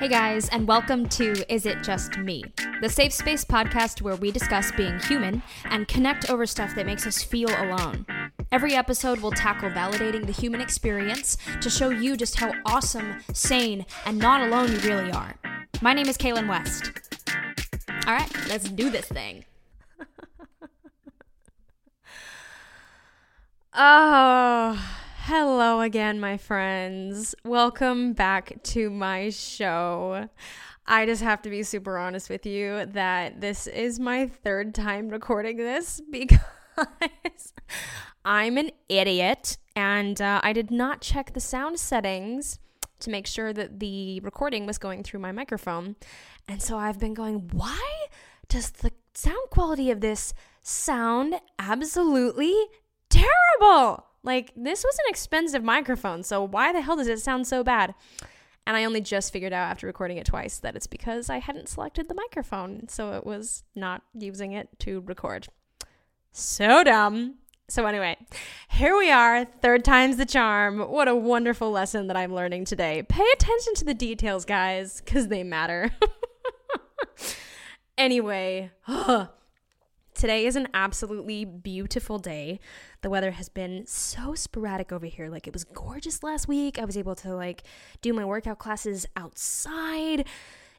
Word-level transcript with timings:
Hey 0.00 0.08
guys, 0.08 0.48
and 0.48 0.66
welcome 0.66 1.10
to 1.10 1.44
Is 1.52 1.66
It 1.66 1.82
Just 1.82 2.16
Me? 2.16 2.42
The 2.80 2.88
safe 2.88 3.12
space 3.12 3.44
podcast 3.44 4.00
where 4.00 4.16
we 4.16 4.30
discuss 4.30 4.72
being 4.72 4.98
human 5.00 5.42
and 5.66 5.86
connect 5.88 6.30
over 6.30 6.46
stuff 6.46 6.74
that 6.74 6.86
makes 6.86 7.06
us 7.06 7.22
feel 7.22 7.50
alone. 7.50 8.06
Every 8.50 8.72
episode 8.72 9.20
will 9.20 9.30
tackle 9.30 9.68
validating 9.68 10.24
the 10.24 10.32
human 10.32 10.62
experience 10.62 11.36
to 11.60 11.68
show 11.68 11.90
you 11.90 12.16
just 12.16 12.36
how 12.36 12.54
awesome, 12.64 13.16
sane, 13.34 13.84
and 14.06 14.18
not 14.18 14.40
alone 14.40 14.72
you 14.72 14.78
really 14.78 15.12
are. 15.12 15.34
My 15.82 15.92
name 15.92 16.08
is 16.08 16.16
Kaylin 16.16 16.48
West. 16.48 16.92
All 18.06 18.14
right, 18.14 18.48
let's 18.48 18.70
do 18.70 18.88
this 18.88 19.04
thing. 19.04 19.44
Oh, 23.72 24.99
hello 25.30 25.80
again, 25.80 26.18
my 26.18 26.36
friends. 26.36 27.36
Welcome 27.44 28.14
back 28.14 28.60
to 28.64 28.90
my 28.90 29.30
show. 29.30 30.28
I 30.88 31.06
just 31.06 31.22
have 31.22 31.40
to 31.42 31.50
be 31.50 31.62
super 31.62 31.98
honest 31.98 32.28
with 32.28 32.44
you 32.46 32.84
that 32.86 33.40
this 33.40 33.68
is 33.68 34.00
my 34.00 34.26
third 34.26 34.74
time 34.74 35.08
recording 35.08 35.56
this 35.56 36.02
because 36.10 37.52
I'm 38.24 38.58
an 38.58 38.72
idiot 38.88 39.56
and 39.76 40.20
uh, 40.20 40.40
I 40.42 40.52
did 40.52 40.72
not 40.72 41.00
check 41.00 41.32
the 41.32 41.38
sound 41.38 41.78
settings 41.78 42.58
to 42.98 43.10
make 43.10 43.28
sure 43.28 43.52
that 43.52 43.78
the 43.78 44.18
recording 44.24 44.66
was 44.66 44.78
going 44.78 45.04
through 45.04 45.20
my 45.20 45.30
microphone. 45.30 45.94
And 46.48 46.60
so 46.60 46.76
I've 46.76 46.98
been 46.98 47.14
going, 47.14 47.50
why 47.52 48.08
does 48.48 48.72
the 48.72 48.90
sound 49.14 49.48
quality 49.50 49.92
of 49.92 50.00
this 50.00 50.34
sound 50.60 51.36
absolutely 51.56 52.56
terrible. 53.10 54.09
Like, 54.22 54.52
this 54.54 54.84
was 54.84 54.94
an 54.98 55.10
expensive 55.10 55.64
microphone, 55.64 56.22
so 56.22 56.44
why 56.44 56.72
the 56.72 56.82
hell 56.82 56.96
does 56.96 57.08
it 57.08 57.20
sound 57.20 57.46
so 57.46 57.64
bad? 57.64 57.94
And 58.66 58.76
I 58.76 58.84
only 58.84 59.00
just 59.00 59.32
figured 59.32 59.52
out 59.52 59.70
after 59.70 59.86
recording 59.86 60.18
it 60.18 60.26
twice 60.26 60.58
that 60.58 60.76
it's 60.76 60.86
because 60.86 61.30
I 61.30 61.38
hadn't 61.38 61.68
selected 61.68 62.08
the 62.08 62.14
microphone, 62.14 62.88
so 62.88 63.12
it 63.12 63.24
was 63.24 63.62
not 63.74 64.02
using 64.14 64.52
it 64.52 64.68
to 64.80 65.00
record. 65.00 65.48
So 66.32 66.84
dumb. 66.84 67.36
So, 67.68 67.86
anyway, 67.86 68.16
here 68.68 68.98
we 68.98 69.10
are, 69.10 69.44
third 69.44 69.84
time's 69.84 70.16
the 70.16 70.26
charm. 70.26 70.80
What 70.80 71.08
a 71.08 71.14
wonderful 71.14 71.70
lesson 71.70 72.08
that 72.08 72.16
I'm 72.16 72.34
learning 72.34 72.64
today. 72.64 73.04
Pay 73.04 73.26
attention 73.34 73.74
to 73.76 73.84
the 73.84 73.94
details, 73.94 74.44
guys, 74.44 75.00
because 75.00 75.28
they 75.28 75.44
matter. 75.44 75.92
anyway, 77.98 78.72
Today 80.20 80.44
is 80.44 80.54
an 80.54 80.68
absolutely 80.74 81.46
beautiful 81.46 82.18
day. 82.18 82.60
The 83.02 83.10
weather 83.10 83.30
has 83.32 83.48
been 83.48 83.86
so 83.86 84.34
sporadic 84.34 84.92
over 84.92 85.06
here. 85.06 85.28
Like 85.28 85.46
it 85.46 85.52
was 85.52 85.64
gorgeous 85.64 86.22
last 86.22 86.48
week. 86.48 86.78
I 86.78 86.84
was 86.84 86.96
able 86.96 87.14
to 87.16 87.34
like 87.34 87.62
do 88.02 88.12
my 88.12 88.24
workout 88.24 88.58
classes 88.58 89.06
outside 89.16 90.26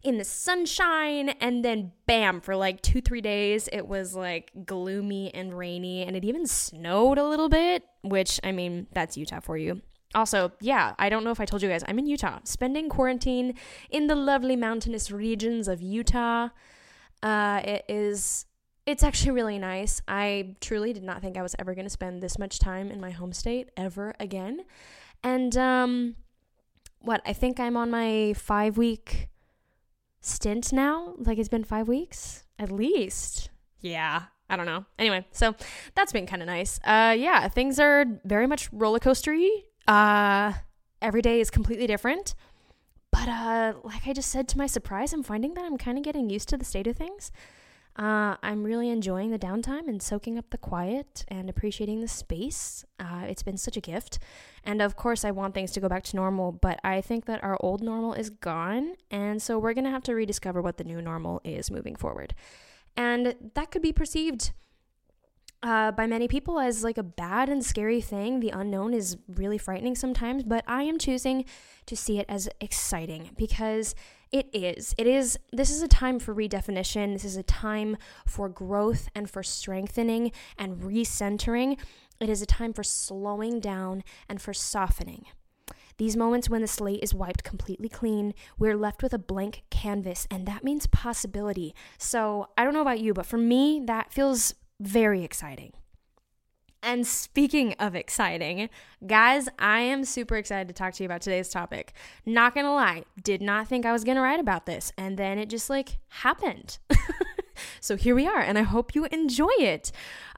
in 0.03 0.17
the 0.17 0.23
sunshine 0.23 1.30
and 1.30 1.64
then 1.64 1.92
bam 2.08 2.42
for 2.42 2.55
like 2.55 2.81
2-3 2.81 3.22
days 3.22 3.69
it 3.72 3.88
was 3.88 4.16
like 4.16 4.52
gloomy 4.66 5.31
and 5.31 5.55
rainy 5.55 6.02
and 6.02 6.16
it 6.16 6.25
even 6.25 6.47
snowed 6.47 7.17
a 7.17 7.27
little 7.27 7.49
bit, 7.49 7.83
which 8.02 8.39
I 8.44 8.52
mean, 8.52 8.88
that's 8.94 9.17
Utah 9.17 9.39
for 9.39 9.58
you. 9.58 9.81
Also, 10.14 10.52
yeah, 10.59 10.94
I 10.99 11.09
don't 11.09 11.23
know 11.23 11.31
if 11.31 11.39
I 11.39 11.45
told 11.45 11.61
you 11.61 11.69
guys, 11.69 11.83
I'm 11.88 11.97
in 11.97 12.05
Utah, 12.05 12.39
spending 12.44 12.89
quarantine 12.89 13.53
in 13.89 14.08
the 14.08 14.16
lovely 14.16 14.55
mountainous 14.55 15.09
regions 15.09 15.67
of 15.67 15.81
Utah. 15.81 16.49
Uh, 17.23 17.61
it 17.64 17.86
is 17.88 18.45
it's 18.85 19.03
actually 19.03 19.31
really 19.31 19.59
nice. 19.59 20.01
I 20.07 20.55
truly 20.59 20.93
did 20.93 21.03
not 21.03 21.21
think 21.21 21.37
I 21.37 21.41
was 21.41 21.55
ever 21.59 21.75
going 21.75 21.85
to 21.85 21.89
spend 21.89 22.21
this 22.21 22.39
much 22.39 22.59
time 22.59 22.89
in 22.89 22.99
my 22.99 23.11
home 23.11 23.33
state 23.33 23.69
ever 23.77 24.13
again. 24.19 24.61
And 25.23 25.55
um 25.57 26.15
what, 26.99 27.21
I 27.25 27.33
think 27.33 27.59
I'm 27.59 27.77
on 27.77 27.89
my 27.89 28.33
5 28.33 28.77
week 28.77 29.29
stint 30.19 30.71
now. 30.71 31.13
Like 31.17 31.37
it's 31.37 31.49
been 31.49 31.63
5 31.63 31.87
weeks 31.87 32.45
at 32.59 32.71
least. 32.71 33.49
Yeah, 33.81 34.23
I 34.49 34.55
don't 34.55 34.65
know. 34.67 34.85
Anyway, 34.99 35.25
so 35.31 35.55
that's 35.95 36.11
been 36.11 36.25
kind 36.25 36.41
of 36.41 36.47
nice. 36.47 36.80
Uh 36.83 37.15
yeah, 37.17 37.47
things 37.49 37.80
are 37.80 38.05
very 38.25 38.47
much 38.47 38.70
roller 38.71 38.99
coastery. 38.99 39.49
Uh 39.87 40.53
every 41.02 41.21
day 41.21 41.39
is 41.39 41.52
completely 41.52 41.86
different. 41.87 42.33
But 43.11 43.27
uh 43.27 43.73
like 43.83 44.08
I 44.08 44.14
just 44.14 44.30
said 44.31 44.47
to 44.49 44.58
my 44.58 44.67
surprise, 44.67 45.14
I'm 45.14 45.23
finding 45.23 45.53
that 45.53 45.65
I'm 45.65 45.77
kind 45.77 45.97
of 45.99 46.03
getting 46.03 46.31
used 46.31 46.49
to 46.49 46.58
the 46.58 46.65
state 46.65 46.87
of 46.87 46.95
things. 46.95 47.31
Uh, 47.97 48.37
I'm 48.41 48.63
really 48.63 48.89
enjoying 48.89 49.31
the 49.31 49.39
downtime 49.39 49.87
and 49.87 50.02
soaking 50.02 50.37
up 50.37 50.49
the 50.49 50.57
quiet 50.57 51.25
and 51.27 51.49
appreciating 51.49 51.99
the 51.99 52.07
space. 52.07 52.85
Uh, 52.99 53.25
it's 53.27 53.43
been 53.43 53.57
such 53.57 53.75
a 53.75 53.81
gift. 53.81 54.19
And 54.63 54.81
of 54.81 54.95
course, 54.95 55.25
I 55.25 55.31
want 55.31 55.53
things 55.53 55.71
to 55.73 55.81
go 55.81 55.89
back 55.89 56.03
to 56.03 56.15
normal, 56.15 56.53
but 56.53 56.79
I 56.83 57.02
think 57.02 57.25
that 57.25 57.43
our 57.43 57.57
old 57.59 57.81
normal 57.81 58.13
is 58.13 58.29
gone. 58.29 58.93
And 59.09 59.41
so 59.41 59.59
we're 59.59 59.73
going 59.73 59.83
to 59.85 59.91
have 59.91 60.03
to 60.03 60.15
rediscover 60.15 60.61
what 60.61 60.77
the 60.77 60.85
new 60.85 61.02
normal 61.02 61.41
is 61.43 61.69
moving 61.69 61.95
forward. 61.95 62.33
And 62.95 63.35
that 63.55 63.71
could 63.71 63.81
be 63.81 63.91
perceived 63.91 64.52
uh, 65.63 65.91
by 65.91 66.08
many 66.08 66.27
people 66.27 66.59
as 66.59 66.83
like 66.83 66.97
a 66.97 67.03
bad 67.03 67.49
and 67.49 67.63
scary 67.63 68.02
thing. 68.02 68.39
The 68.39 68.49
unknown 68.49 68.93
is 68.93 69.17
really 69.27 69.58
frightening 69.58 69.95
sometimes, 69.95 70.43
but 70.43 70.63
I 70.65 70.83
am 70.83 70.97
choosing 70.97 71.45
to 71.85 71.95
see 71.95 72.19
it 72.19 72.25
as 72.29 72.49
exciting 72.59 73.31
because 73.37 73.95
it 74.31 74.49
is. 74.53 74.95
It 74.97 75.08
is. 75.08 75.37
This 75.52 75.69
is 75.69 75.81
a 75.81 75.87
time 75.87 76.19
for 76.19 76.33
redefinition. 76.33 77.14
This 77.14 77.25
is 77.25 77.36
a 77.36 77.43
time 77.43 77.97
for 78.25 78.47
growth 78.47 79.09
and 79.14 79.30
for 79.30 79.43
strengthening 79.43 80.31
and 80.58 80.77
recentering. 80.77 81.77
It 82.19 82.30
is 82.30 82.41
a 82.41 82.45
time 82.45 82.71
for 82.71 82.83
slowing 82.83 83.59
down 83.59 84.03
and 84.30 84.41
for 84.41 84.53
softening. 84.53 85.25
These 85.97 86.15
moments 86.15 86.49
when 86.49 86.61
the 86.61 86.67
slate 86.67 87.03
is 87.03 87.14
wiped 87.14 87.43
completely 87.43 87.89
clean, 87.89 88.33
we're 88.58 88.77
left 88.77 89.03
with 89.03 89.14
a 89.14 89.20
blank 89.20 89.64
canvas, 89.70 90.27
and 90.31 90.47
that 90.47 90.64
means 90.64 90.87
possibility. 90.87 91.75
So, 91.97 92.47
I 92.58 92.64
don't 92.64 92.73
know 92.73 92.81
about 92.81 93.02
you, 93.02 93.14
but 93.14 93.25
for 93.25 93.37
me, 93.37 93.81
that 93.86 94.11
feels 94.11 94.55
very 94.80 95.23
exciting. 95.23 95.73
And 96.83 97.05
speaking 97.05 97.75
of 97.80 97.95
exciting, 97.95 98.67
guys, 99.05 99.47
I 99.59 99.81
am 99.81 100.03
super 100.03 100.36
excited 100.36 100.67
to 100.67 100.73
talk 100.73 100.93
to 100.95 101.03
you 101.03 101.08
about 101.08 101.21
today's 101.21 101.49
topic. 101.49 101.93
Not 102.25 102.55
gonna 102.55 102.73
lie, 102.73 103.03
did 103.21 103.42
not 103.42 103.67
think 103.67 103.86
I 103.86 103.92
was 103.92 104.03
gonna 104.03 104.21
write 104.21 104.39
about 104.39 104.65
this, 104.65 104.91
and 104.97 105.15
then 105.15 105.37
it 105.37 105.47
just 105.47 105.70
like 105.70 105.99
happened. 106.08 106.80
so 107.80 107.95
here 107.95 108.15
we 108.15 108.25
are, 108.25 108.39
and 108.39 108.58
I 108.58 108.64
hope 108.64 108.95
you 108.95 109.05
enjoy 109.11 109.52
it. 109.59 109.91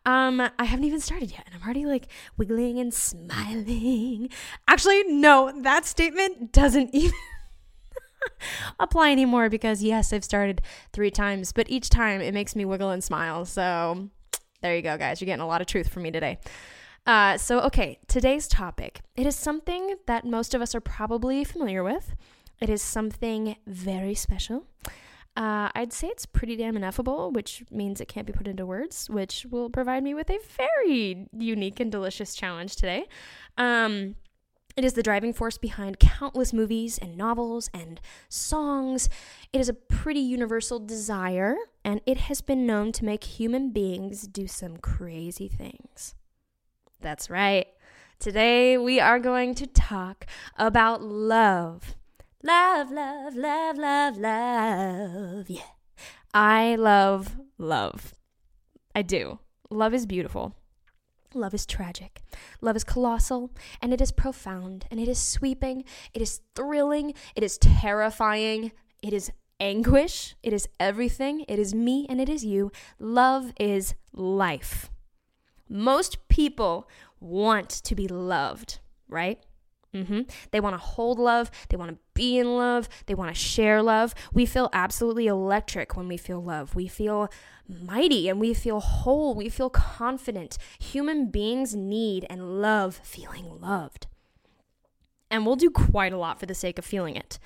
Um, 0.06 0.42
I 0.42 0.66
haven't 0.66 0.84
even 0.84 1.00
started 1.00 1.32
yet, 1.32 1.44
and 1.46 1.56
I'm 1.56 1.64
already 1.64 1.86
like 1.86 2.08
wiggling 2.36 2.78
and 2.78 2.94
smiling. 2.94 4.30
Actually, 4.68 5.04
no, 5.06 5.54
that 5.62 5.86
statement 5.86 6.52
doesn't 6.52 6.94
even 6.94 7.14
apply 8.82 9.12
anymore 9.14 9.50
because 9.50 9.82
yes, 9.82 10.12
I've 10.12 10.26
started 10.26 10.62
three 10.92 11.12
times, 11.12 11.54
but 11.54 11.70
each 11.70 11.90
time 11.90 12.20
it 12.20 12.34
makes 12.34 12.54
me 12.54 12.66
wiggle 12.66 12.90
and 12.90 13.02
smile. 13.02 13.46
So 13.46 14.10
there 14.64 14.76
you 14.76 14.82
go, 14.82 14.98
guys. 14.98 15.20
You're 15.20 15.28
getting 15.28 15.44
a 15.44 15.48
lot 15.48 15.62
of 15.62 15.68
truth 15.68 15.90
from 15.90 16.04
me 16.04 16.12
today. 16.12 16.40
Uh, 17.06 17.38
so, 17.38 17.60
okay, 17.60 18.00
today's 18.08 18.48
topic. 18.48 19.02
It 19.16 19.28
is 19.28 19.36
something 19.36 19.98
that 20.08 20.26
most 20.26 20.54
of 20.56 20.62
us 20.62 20.74
are 20.74 20.80
probably 20.80 21.44
familiar 21.44 21.84
with. 21.84 22.16
It 22.62 22.70
is 22.70 22.82
something 22.82 23.58
very 23.68 24.16
special. 24.16 24.66
Uh, 25.36 25.68
I'd 25.76 25.92
say 25.92 26.08
it's 26.08 26.26
pretty 26.26 26.56
damn 26.56 26.78
ineffable, 26.78 27.30
which 27.32 27.64
means 27.70 28.00
it 28.00 28.08
can't 28.08 28.26
be 28.26 28.32
put 28.32 28.48
into 28.48 28.66
words, 28.66 29.10
which 29.10 29.46
will 29.50 29.70
provide 29.70 30.02
me 30.02 30.14
with 30.14 30.30
a 30.30 30.40
very 30.58 31.28
unique 31.38 31.82
and 31.82 31.92
delicious 31.92 32.34
challenge 32.34 32.78
today. 32.78 33.06
Um, 33.58 34.16
it 34.76 34.84
is 34.84 34.94
the 34.94 35.04
driving 35.04 35.34
force 35.34 35.58
behind 35.58 36.00
countless 36.00 36.54
movies 36.54 36.98
and 36.98 37.16
novels 37.16 37.70
and 37.74 38.02
songs. 38.30 39.08
It 39.52 39.62
is 39.62 39.70
a 39.70 39.74
pretty 39.74 40.20
universal 40.20 40.80
desire, 40.80 41.56
and 41.84 42.02
it 42.06 42.18
has 42.18 42.42
been 42.42 42.66
known 42.66 42.92
to 42.94 43.06
make 43.06 43.24
human 43.24 43.72
beings 43.72 44.28
do 44.28 44.48
some 44.48 44.78
crazy 44.78 45.48
things. 45.48 46.16
That's 47.02 47.30
right. 47.30 47.68
Today 48.20 48.78
we 48.78 49.00
are 49.00 49.20
going 49.20 49.54
to 49.56 49.68
talk 49.68 50.26
about 50.58 51.02
love. 51.04 51.96
Love, 52.42 52.92
love, 52.92 53.36
love, 53.36 53.78
love, 53.78 54.18
love. 54.18 55.50
Yeah. 55.50 55.62
I 56.34 56.76
love 56.76 57.36
love. 57.58 58.14
I 58.96 59.02
do. 59.02 59.40
Love 59.70 59.94
is 59.94 60.06
beautiful. 60.06 60.56
Love 61.36 61.54
is 61.54 61.66
tragic. 61.66 62.22
Love 62.62 62.76
is 62.76 62.84
colossal, 62.84 63.52
and 63.82 63.94
it 63.94 64.02
is 64.02 64.12
profound, 64.12 64.86
and 64.92 65.00
it 65.00 65.08
is 65.08 65.20
sweeping, 65.20 65.84
it 66.14 66.22
is 66.22 66.42
thrilling, 66.56 67.14
it 67.36 67.44
is 67.44 67.58
terrifying, 67.58 68.72
it 69.02 69.14
is 69.14 69.32
anguish, 69.60 70.36
it 70.44 70.54
is 70.54 70.68
everything, 70.80 71.46
it 71.48 71.60
is 71.60 71.74
me, 71.74 72.06
and 72.10 72.20
it 72.20 72.30
is 72.30 72.44
you. 72.44 72.72
Love 73.00 73.54
is 73.60 73.96
life. 74.12 74.90
Most 75.70 76.28
people 76.28 76.90
want 77.20 77.70
to 77.70 77.96
be 77.96 78.08
loved, 78.08 78.80
right? 79.08 79.40
Mm-hmm. 79.94 80.22
They 80.52 80.60
want 80.60 80.74
to 80.74 80.80
hold 80.80 81.20
love. 81.20 81.52
They 81.70 81.78
want 81.78 81.92
to 81.92 81.98
be 82.14 82.38
in 82.38 82.58
love. 82.58 82.88
They 83.06 83.16
want 83.16 83.34
to 83.34 83.40
share 83.40 83.82
love. 83.82 84.14
We 84.34 84.46
feel 84.46 84.70
absolutely 84.74 85.28
electric 85.28 85.96
when 85.96 86.08
we 86.08 86.18
feel 86.18 86.42
love. 86.42 86.76
We 86.76 86.88
feel 86.88 87.30
mighty 87.68 88.30
and 88.30 88.40
we 88.40 88.54
feel 88.54 88.80
whole. 88.80 89.36
We 89.36 89.50
feel 89.50 89.70
confident. 89.70 90.58
Human 90.80 91.30
beings 91.30 91.76
need 91.76 92.26
and 92.30 92.62
love 92.62 93.00
feeling 93.04 93.60
loved. 93.60 94.08
And 95.32 95.46
we'll 95.46 95.56
do 95.56 95.70
quite 95.70 96.14
a 96.14 96.18
lot 96.18 96.40
for 96.40 96.46
the 96.46 96.54
sake 96.54 96.78
of 96.78 96.86
feeling 96.86 97.16
it. 97.16 97.40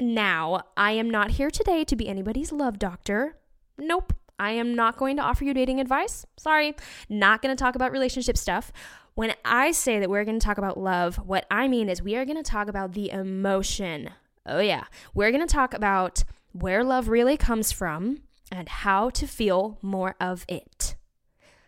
Now, 0.00 0.62
I 0.76 0.92
am 0.92 1.10
not 1.10 1.32
here 1.32 1.50
today 1.50 1.84
to 1.84 1.96
be 1.96 2.08
anybody's 2.08 2.52
love 2.52 2.78
doctor. 2.78 3.36
Nope. 3.76 4.12
I 4.38 4.52
am 4.52 4.74
not 4.74 4.96
going 4.96 5.16
to 5.16 5.22
offer 5.22 5.42
you 5.42 5.52
dating 5.52 5.80
advice. 5.80 6.24
Sorry. 6.38 6.76
Not 7.08 7.42
going 7.42 7.54
to 7.54 7.60
talk 7.60 7.74
about 7.74 7.90
relationship 7.90 8.36
stuff. 8.36 8.72
When 9.18 9.34
I 9.44 9.72
say 9.72 9.98
that 9.98 10.08
we're 10.08 10.24
going 10.24 10.38
to 10.38 10.46
talk 10.46 10.58
about 10.58 10.78
love, 10.78 11.16
what 11.16 11.44
I 11.50 11.66
mean 11.66 11.88
is 11.88 12.00
we 12.00 12.14
are 12.14 12.24
going 12.24 12.36
to 12.36 12.48
talk 12.48 12.68
about 12.68 12.92
the 12.92 13.10
emotion. 13.10 14.10
Oh, 14.46 14.60
yeah. 14.60 14.84
We're 15.12 15.32
going 15.32 15.44
to 15.44 15.52
talk 15.52 15.74
about 15.74 16.22
where 16.52 16.84
love 16.84 17.08
really 17.08 17.36
comes 17.36 17.72
from 17.72 18.20
and 18.52 18.68
how 18.68 19.10
to 19.10 19.26
feel 19.26 19.76
more 19.82 20.14
of 20.20 20.44
it. 20.48 20.94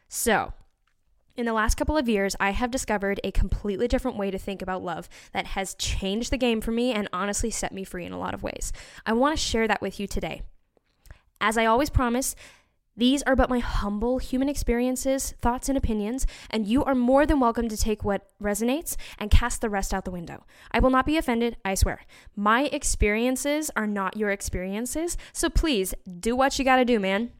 So, 0.08 0.52
in 1.36 1.44
the 1.44 1.52
last 1.52 1.74
couple 1.74 1.96
of 1.96 2.08
years, 2.08 2.36
I 2.38 2.50
have 2.50 2.70
discovered 2.70 3.20
a 3.24 3.32
completely 3.32 3.88
different 3.88 4.16
way 4.16 4.30
to 4.30 4.38
think 4.38 4.62
about 4.62 4.84
love 4.84 5.08
that 5.32 5.46
has 5.46 5.74
changed 5.74 6.30
the 6.30 6.38
game 6.38 6.60
for 6.60 6.70
me 6.70 6.92
and 6.92 7.08
honestly 7.12 7.50
set 7.50 7.72
me 7.72 7.82
free 7.82 8.04
in 8.04 8.12
a 8.12 8.18
lot 8.20 8.32
of 8.32 8.44
ways. 8.44 8.72
I 9.04 9.12
want 9.14 9.36
to 9.36 9.44
share 9.44 9.66
that 9.66 9.82
with 9.82 9.98
you 9.98 10.06
today. 10.06 10.42
As 11.40 11.58
I 11.58 11.66
always 11.66 11.90
promise, 11.90 12.36
these 13.00 13.22
are 13.22 13.34
but 13.34 13.48
my 13.48 13.60
humble 13.60 14.18
human 14.18 14.50
experiences, 14.50 15.32
thoughts, 15.40 15.70
and 15.70 15.78
opinions, 15.78 16.26
and 16.50 16.66
you 16.66 16.84
are 16.84 16.94
more 16.94 17.24
than 17.24 17.40
welcome 17.40 17.66
to 17.66 17.76
take 17.76 18.04
what 18.04 18.28
resonates 18.42 18.94
and 19.18 19.30
cast 19.30 19.62
the 19.62 19.70
rest 19.70 19.94
out 19.94 20.04
the 20.04 20.10
window. 20.10 20.44
I 20.70 20.80
will 20.80 20.90
not 20.90 21.06
be 21.06 21.16
offended, 21.16 21.56
I 21.64 21.76
swear. 21.76 22.02
My 22.36 22.64
experiences 22.64 23.70
are 23.74 23.86
not 23.86 24.18
your 24.18 24.30
experiences, 24.30 25.16
so 25.32 25.48
please 25.48 25.94
do 26.20 26.36
what 26.36 26.58
you 26.58 26.64
gotta 26.64 26.84
do, 26.84 27.00
man. 27.00 27.30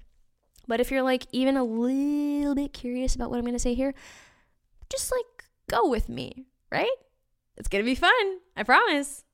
But 0.67 0.81
if 0.81 0.91
you're 0.91 1.03
like 1.03 1.27
even 1.31 1.59
a 1.59 1.65
little 1.65 2.55
bit 2.55 2.73
curious 2.73 3.15
about 3.15 3.29
what 3.29 3.39
I'm 3.39 3.45
to 3.53 3.59
say 3.59 3.75
here, 3.75 3.93
just 4.89 5.13
like 5.13 5.45
go 5.69 5.87
with 5.87 6.09
me, 6.09 6.47
right? 6.73 6.89
It's 7.59 7.69
to 7.69 7.83
be 7.83 7.95
fun. 7.95 8.39
I 8.57 8.63
promise. 8.63 9.25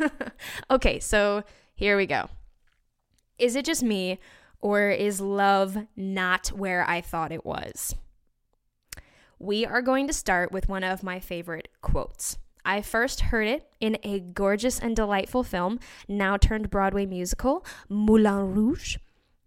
okay, 0.70 1.00
so 1.00 1.44
here 1.74 1.96
we 1.96 2.04
go. 2.04 2.28
Is 3.38 3.56
it 3.56 3.64
just 3.64 3.82
me 3.82 4.18
or 4.62 4.88
is 4.88 5.20
love 5.20 5.76
not 5.96 6.48
where 6.48 6.88
I 6.88 7.02
thought 7.02 7.32
it 7.32 7.44
was? 7.44 7.94
We 9.38 9.66
are 9.66 9.82
going 9.82 10.06
to 10.06 10.12
start 10.12 10.52
with 10.52 10.68
one 10.68 10.84
of 10.84 11.02
my 11.02 11.18
favorite 11.18 11.68
quotes. 11.82 12.38
I 12.64 12.80
first 12.80 13.20
heard 13.22 13.48
it 13.48 13.68
in 13.80 13.98
a 14.04 14.20
gorgeous 14.20 14.78
and 14.78 14.94
delightful 14.94 15.42
film, 15.42 15.80
now 16.06 16.36
turned 16.36 16.70
Broadway 16.70 17.06
musical, 17.06 17.66
Moulin 17.88 18.54
Rouge. 18.54 18.98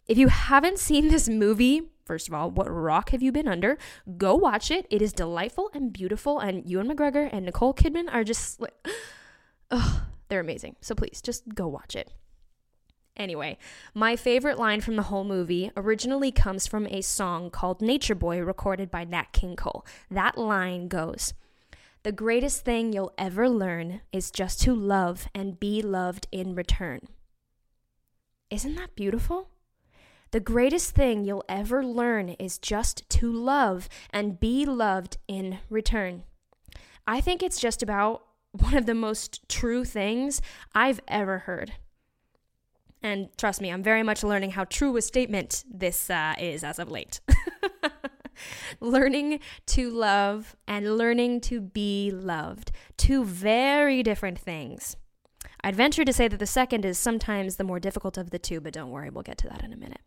If 0.06 0.18
you 0.18 0.28
haven't 0.28 0.80
seen 0.80 1.08
this 1.08 1.30
movie, 1.30 1.84
first 2.06 2.28
of 2.28 2.34
all, 2.34 2.52
what 2.52 2.68
rock 2.68 3.12
have 3.12 3.24
you 3.24 3.32
been 3.32 3.48
under? 3.48 3.78
Go 4.18 4.36
watch 4.36 4.70
it. 4.70 4.86
It 4.90 5.02
is 5.02 5.14
delightful 5.14 5.72
and 5.74 5.94
beautiful, 5.94 6.40
and 6.40 6.70
Ewan 6.70 6.90
McGregor 6.90 7.30
and 7.32 7.46
Nicole 7.46 7.74
Kidman 7.74 8.14
are 8.14 8.26
just 8.26 8.60
like, 8.60 8.74
oh, 9.72 10.04
they're 10.28 10.42
amazing. 10.42 10.76
So 10.82 10.94
please, 10.94 11.22
just 11.22 11.56
go 11.56 11.68
watch 11.68 11.96
it. 11.96 12.12
Anyway, 13.18 13.58
my 13.94 14.16
favorite 14.16 14.60
line 14.60 14.82
from 14.82 14.98
the 14.98 15.04
whole 15.04 15.24
movie 15.24 15.72
originally 15.78 16.32
comes 16.32 16.68
from 16.68 16.86
a 16.88 17.02
song 17.02 17.50
called 17.50 17.82
Nature 17.82 18.16
Boy 18.16 18.42
recorded 18.42 18.92
by 18.92 19.06
Nat 19.06 19.32
King 19.32 19.56
Cole. 19.56 19.86
That 20.12 20.38
line 20.38 20.90
goes, 20.90 21.34
The 22.04 22.12
greatest 22.12 22.66
thing 22.66 22.92
you'll 22.92 23.14
ever 23.18 23.48
learn 23.48 24.02
is 24.12 24.32
just 24.32 24.62
to 24.64 24.76
love 24.76 25.28
and 25.34 25.60
be 25.60 25.82
loved 25.82 26.28
in 26.32 26.56
return. 26.56 27.02
Isn't 28.50 28.76
that 28.76 28.96
beautiful? 28.96 29.50
The 30.32 30.42
greatest 30.42 30.92
thing 30.92 31.24
you'll 31.24 31.46
ever 31.48 31.86
learn 31.86 32.30
is 32.32 32.58
just 32.58 33.10
to 33.12 33.32
love 33.32 33.88
and 34.10 34.40
be 34.40 34.66
loved 34.66 35.18
in 35.30 35.60
return. 35.70 36.24
I 37.08 37.22
think 37.22 37.42
it's 37.42 37.62
just 37.62 37.82
about 37.82 38.24
one 38.52 38.76
of 38.76 38.86
the 38.86 38.94
most 38.94 39.48
true 39.48 39.86
things 39.86 40.42
I've 40.74 41.00
ever 41.08 41.40
heard. 41.40 41.74
And 43.06 43.30
trust 43.38 43.62
me, 43.62 43.70
I'm 43.70 43.84
very 43.84 44.02
much 44.02 44.24
learning 44.24 44.50
how 44.50 44.64
true 44.64 44.98
a 44.98 45.02
statement 45.04 45.64
this 45.72 46.10
uh, 46.10 46.34
is 46.40 46.64
as 46.64 46.80
of 46.80 46.90
late. 46.90 47.22
learning 48.80 49.42
to 49.68 49.92
love 49.92 50.56
and 50.68 50.98
learning 50.98 51.42
to 51.42 51.62
be 51.62 52.10
loved. 52.10 52.72
Two 52.98 53.24
very 53.24 54.02
different 54.02 54.40
things. 54.40 54.98
I'd 55.64 55.76
venture 55.76 56.04
to 56.04 56.12
say 56.12 56.28
that 56.28 56.40
the 56.40 56.48
second 56.48 56.84
is 56.84 56.98
sometimes 56.98 57.58
the 57.58 57.64
more 57.64 57.80
difficult 57.80 58.18
of 58.18 58.32
the 58.32 58.40
two, 58.40 58.60
but 58.60 58.74
don't 58.74 58.90
worry, 58.90 59.12
we'll 59.12 59.22
get 59.22 59.38
to 59.38 59.50
that 59.50 59.64
in 59.64 59.72
a 59.72 59.78
minute. 59.78 60.02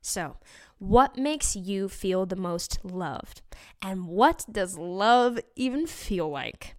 So, 0.00 0.38
what 0.78 1.18
makes 1.18 1.56
you 1.56 1.90
feel 1.90 2.24
the 2.24 2.36
most 2.36 2.78
loved? 2.82 3.42
And 3.82 4.06
what 4.06 4.46
does 4.50 4.78
love 4.78 5.38
even 5.56 5.86
feel 5.86 6.30
like? 6.30 6.74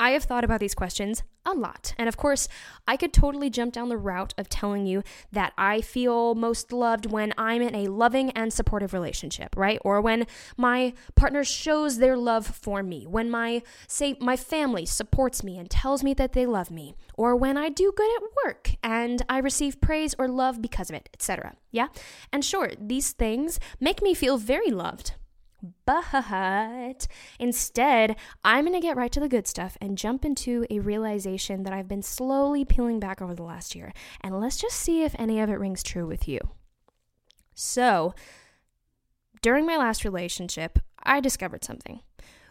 I 0.00 0.12
have 0.12 0.24
thought 0.24 0.44
about 0.44 0.60
these 0.60 0.74
questions 0.74 1.22
a 1.44 1.52
lot. 1.52 1.94
And 1.98 2.08
of 2.08 2.16
course, 2.16 2.48
I 2.88 2.96
could 2.96 3.12
totally 3.12 3.50
jump 3.50 3.74
down 3.74 3.90
the 3.90 3.98
route 3.98 4.32
of 4.38 4.48
telling 4.48 4.86
you 4.86 5.02
that 5.30 5.52
I 5.58 5.82
feel 5.82 6.34
most 6.34 6.72
loved 6.72 7.04
when 7.04 7.34
I'm 7.36 7.60
in 7.60 7.74
a 7.74 7.88
loving 7.88 8.30
and 8.30 8.50
supportive 8.50 8.94
relationship, 8.94 9.54
right? 9.58 9.78
Or 9.84 10.00
when 10.00 10.26
my 10.56 10.94
partner 11.16 11.44
shows 11.44 11.98
their 11.98 12.16
love 12.16 12.46
for 12.46 12.82
me, 12.82 13.06
when 13.06 13.30
my 13.30 13.62
say 13.88 14.16
my 14.20 14.36
family 14.36 14.86
supports 14.86 15.44
me 15.44 15.58
and 15.58 15.68
tells 15.68 16.02
me 16.02 16.14
that 16.14 16.32
they 16.32 16.46
love 16.46 16.70
me, 16.70 16.94
or 17.14 17.36
when 17.36 17.58
I 17.58 17.68
do 17.68 17.92
good 17.94 18.10
at 18.16 18.22
work 18.42 18.76
and 18.82 19.22
I 19.28 19.38
receive 19.38 19.82
praise 19.82 20.14
or 20.18 20.28
love 20.28 20.62
because 20.62 20.88
of 20.88 20.96
it, 20.96 21.10
etc. 21.12 21.56
Yeah? 21.72 21.88
And 22.32 22.42
sure, 22.42 22.70
these 22.80 23.12
things 23.12 23.60
make 23.78 24.00
me 24.00 24.14
feel 24.14 24.38
very 24.38 24.70
loved. 24.70 25.12
But 25.84 27.06
instead, 27.38 28.16
I'm 28.44 28.64
going 28.64 28.80
to 28.80 28.86
get 28.86 28.96
right 28.96 29.12
to 29.12 29.20
the 29.20 29.28
good 29.28 29.46
stuff 29.46 29.76
and 29.80 29.98
jump 29.98 30.24
into 30.24 30.66
a 30.70 30.78
realization 30.78 31.62
that 31.64 31.72
I've 31.72 31.88
been 31.88 32.02
slowly 32.02 32.64
peeling 32.64 33.00
back 33.00 33.20
over 33.20 33.34
the 33.34 33.42
last 33.42 33.74
year. 33.74 33.92
And 34.20 34.38
let's 34.40 34.56
just 34.56 34.76
see 34.76 35.02
if 35.02 35.14
any 35.18 35.40
of 35.40 35.50
it 35.50 35.58
rings 35.58 35.82
true 35.82 36.06
with 36.06 36.28
you. 36.28 36.40
So, 37.54 38.14
during 39.42 39.66
my 39.66 39.76
last 39.76 40.04
relationship, 40.04 40.78
I 41.02 41.20
discovered 41.20 41.64
something. 41.64 42.00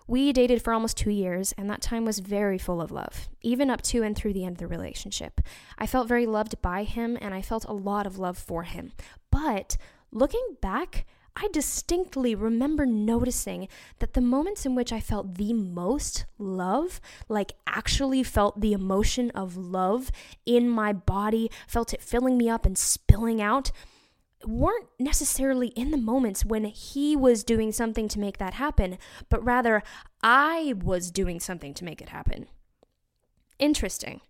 We 0.08 0.34
dated 0.34 0.64
for 0.64 0.74
almost 0.74 0.98
two 0.98 1.12
years, 1.12 1.52
and 1.52 1.70
that 1.70 1.84
time 1.84 2.04
was 2.04 2.18
very 2.18 2.58
full 2.58 2.82
of 2.82 2.90
love, 2.90 3.30
even 3.42 3.70
up 3.70 3.84
to 3.84 4.02
and 4.02 4.16
through 4.16 4.34
the 4.34 4.44
end 4.44 4.56
of 4.56 4.58
the 4.58 4.68
relationship. 4.68 5.40
I 5.78 5.86
felt 5.86 6.08
very 6.08 6.26
loved 6.26 6.60
by 6.64 6.84
him, 6.84 7.16
and 7.22 7.32
I 7.32 7.44
felt 7.44 7.66
a 7.66 7.74
lot 7.74 8.08
of 8.08 8.18
love 8.18 8.36
for 8.36 8.64
him. 8.64 8.92
But 9.30 9.78
looking 10.12 10.58
back, 10.62 11.06
I 11.36 11.48
distinctly 11.54 12.36
remember 12.36 12.86
noticing 12.86 13.68
that 14.00 14.14
the 14.14 14.22
moments 14.22 14.66
in 14.66 14.76
which 14.76 14.92
I 14.92 15.00
felt 15.00 15.36
the 15.36 15.54
most 15.54 16.26
love, 16.38 17.00
like 17.28 17.54
actually 17.66 18.24
felt 18.24 18.60
the 18.60 18.74
emotion 18.74 19.32
of 19.32 19.56
love 19.56 20.12
in 20.46 20.70
my 20.70 20.94
body, 20.94 21.50
felt 21.68 21.94
it 21.94 22.02
filling 22.02 22.38
me 22.38 22.50
up 22.50 22.66
and 22.66 22.78
spilling 22.78 23.42
out, 23.42 23.72
weren't 24.46 24.88
necessarily 24.98 25.68
in 25.70 25.92
the 25.92 25.98
moments 25.98 26.46
when 26.46 26.66
he 26.66 27.16
was 27.16 27.44
doing 27.44 27.72
something 27.72 28.08
to 28.08 28.20
make 28.20 28.38
that 28.38 28.54
happen, 28.56 28.98
but 29.30 29.44
rather 29.44 29.84
I 30.24 30.74
was 30.82 31.12
doing 31.12 31.40
something 31.40 31.74
to 31.76 31.86
make 31.86 32.02
it 32.02 32.10
happen. 32.10 32.48
Interesting. 33.58 34.22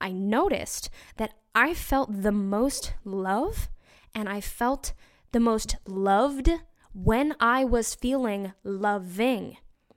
I 0.00 0.10
noticed 0.10 0.90
that 1.16 1.34
I 1.54 1.74
felt 1.74 2.22
the 2.22 2.32
most 2.32 2.94
love 3.04 3.68
and 4.14 4.28
I 4.28 4.40
felt 4.40 4.92
the 5.32 5.40
most 5.40 5.76
loved 5.86 6.50
when 6.92 7.34
I 7.40 7.64
was 7.64 7.94
feeling 7.94 8.52
loving, 8.62 9.56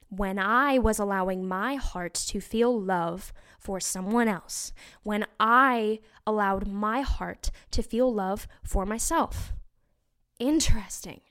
when 0.10 0.40
I 0.40 0.80
was 0.80 0.98
allowing 0.98 1.46
my 1.46 1.76
heart 1.76 2.14
to 2.14 2.40
feel 2.40 2.82
love 2.82 3.34
for 3.60 3.80
someone 3.80 4.28
else, 4.28 4.72
when 5.04 5.26
I 5.40 6.00
allowed 6.26 6.68
my 6.68 7.02
heart 7.02 7.52
to 7.72 7.84
feel 7.84 8.14
love 8.14 8.48
for 8.64 8.86
myself. 8.86 9.54
Interesting. 10.40 11.22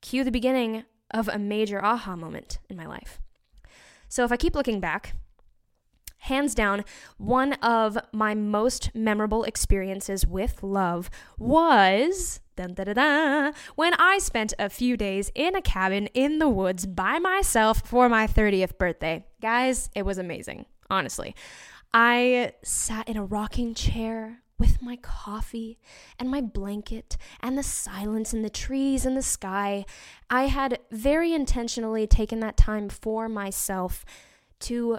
Cue 0.00 0.24
the 0.24 0.30
beginning 0.30 0.84
of 1.10 1.28
a 1.28 1.38
major 1.38 1.84
aha 1.84 2.16
moment 2.16 2.58
in 2.68 2.76
my 2.76 2.86
life. 2.86 3.20
So 4.08 4.24
if 4.24 4.32
I 4.32 4.36
keep 4.36 4.54
looking 4.54 4.80
back, 4.80 5.14
hands 6.18 6.54
down, 6.54 6.84
one 7.18 7.54
of 7.54 7.98
my 8.12 8.34
most 8.34 8.94
memorable 8.94 9.44
experiences 9.44 10.26
with 10.26 10.62
love 10.62 11.10
was 11.38 12.40
Dun, 12.56 12.72
da, 12.72 12.84
da, 12.84 12.94
da, 12.94 13.52
when 13.74 13.92
I 13.94 14.16
spent 14.18 14.54
a 14.58 14.70
few 14.70 14.96
days 14.96 15.30
in 15.34 15.54
a 15.54 15.60
cabin 15.60 16.06
in 16.14 16.38
the 16.38 16.48
woods 16.48 16.86
by 16.86 17.18
myself 17.18 17.82
for 17.84 18.08
my 18.08 18.26
30th 18.26 18.78
birthday. 18.78 19.26
Guys, 19.42 19.90
it 19.94 20.06
was 20.06 20.16
amazing, 20.16 20.64
honestly. 20.88 21.34
I 21.92 22.52
sat 22.62 23.10
in 23.10 23.18
a 23.18 23.24
rocking 23.26 23.74
chair 23.74 24.38
with 24.58 24.80
my 24.80 24.96
coffee 24.96 25.78
and 26.18 26.30
my 26.30 26.40
blanket 26.40 27.18
and 27.40 27.58
the 27.58 27.62
silence 27.62 28.32
and 28.32 28.42
the 28.42 28.48
trees 28.48 29.04
and 29.04 29.16
the 29.16 29.22
sky. 29.22 29.84
I 30.30 30.46
had 30.46 30.78
very 30.90 31.34
intentionally 31.34 32.06
taken 32.06 32.40
that 32.40 32.56
time 32.56 32.88
for 32.88 33.28
myself 33.28 34.02
to 34.60 34.98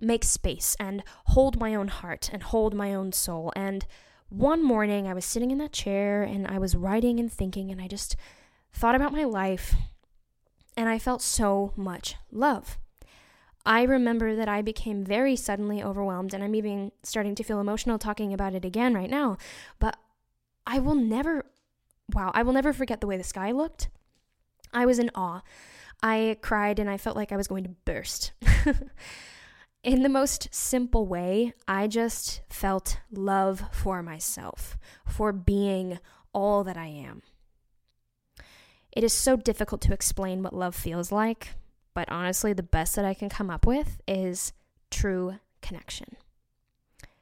make 0.00 0.24
space 0.24 0.76
and 0.80 1.02
hold 1.26 1.60
my 1.60 1.74
own 1.74 1.88
heart 1.88 2.30
and 2.32 2.42
hold 2.42 2.74
my 2.74 2.94
own 2.94 3.12
soul 3.12 3.52
and 3.54 3.84
one 4.28 4.62
morning 4.62 5.06
I 5.06 5.14
was 5.14 5.24
sitting 5.24 5.50
in 5.50 5.58
that 5.58 5.72
chair 5.72 6.22
and 6.22 6.46
I 6.46 6.58
was 6.58 6.76
writing 6.76 7.20
and 7.20 7.32
thinking, 7.32 7.70
and 7.70 7.80
I 7.80 7.88
just 7.88 8.16
thought 8.72 8.94
about 8.94 9.12
my 9.12 9.24
life 9.24 9.74
and 10.76 10.88
I 10.88 10.98
felt 10.98 11.22
so 11.22 11.72
much 11.76 12.16
love. 12.30 12.78
I 13.64 13.82
remember 13.82 14.36
that 14.36 14.48
I 14.48 14.62
became 14.62 15.04
very 15.04 15.34
suddenly 15.34 15.82
overwhelmed, 15.82 16.32
and 16.32 16.44
I'm 16.44 16.54
even 16.54 16.92
starting 17.02 17.34
to 17.34 17.42
feel 17.42 17.58
emotional 17.58 17.98
talking 17.98 18.32
about 18.32 18.54
it 18.54 18.64
again 18.64 18.94
right 18.94 19.10
now. 19.10 19.38
But 19.80 19.96
I 20.66 20.78
will 20.78 20.94
never, 20.94 21.46
wow, 22.14 22.30
I 22.32 22.44
will 22.44 22.52
never 22.52 22.72
forget 22.72 23.00
the 23.00 23.08
way 23.08 23.16
the 23.16 23.24
sky 23.24 23.50
looked. 23.50 23.88
I 24.72 24.86
was 24.86 25.00
in 25.00 25.10
awe. 25.16 25.42
I 26.00 26.36
cried 26.42 26.78
and 26.78 26.88
I 26.88 26.96
felt 26.96 27.16
like 27.16 27.32
I 27.32 27.36
was 27.36 27.48
going 27.48 27.64
to 27.64 27.74
burst. 27.84 28.32
in 29.86 30.02
the 30.02 30.08
most 30.08 30.48
simple 30.52 31.06
way, 31.06 31.52
I 31.68 31.86
just 31.86 32.40
felt 32.48 32.98
love 33.12 33.62
for 33.70 34.02
myself, 34.02 34.76
for 35.06 35.32
being 35.32 36.00
all 36.32 36.64
that 36.64 36.76
I 36.76 36.88
am. 36.88 37.22
It 38.90 39.04
is 39.04 39.12
so 39.12 39.36
difficult 39.36 39.80
to 39.82 39.92
explain 39.92 40.42
what 40.42 40.52
love 40.52 40.74
feels 40.74 41.12
like, 41.12 41.54
but 41.94 42.10
honestly, 42.10 42.52
the 42.52 42.64
best 42.64 42.96
that 42.96 43.04
I 43.04 43.14
can 43.14 43.28
come 43.28 43.48
up 43.48 43.64
with 43.64 44.00
is 44.08 44.52
true 44.90 45.38
connection. 45.62 46.16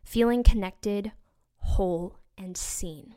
Feeling 0.03 0.43
connected, 0.43 1.13
whole, 1.59 2.17
and 2.39 2.57
seen. 2.57 3.15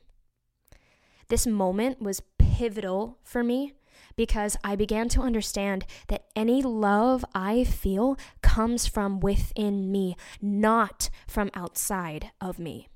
This 1.30 1.48
moment 1.48 2.02
was 2.02 2.22
pivotal 2.38 3.18
for 3.24 3.46
me 3.46 3.76
because 4.18 4.58
I 4.64 4.76
began 4.76 5.08
to 5.10 5.22
understand 5.22 5.86
that 6.08 6.26
any 6.36 6.62
love 6.62 7.24
I 7.34 7.64
feel 7.64 8.18
comes 8.42 8.86
from 8.88 9.22
within 9.22 9.90
me, 9.92 10.18
not 10.42 11.10
from 11.28 11.50
outside 11.54 12.32
of 12.42 12.60
me. 12.60 12.90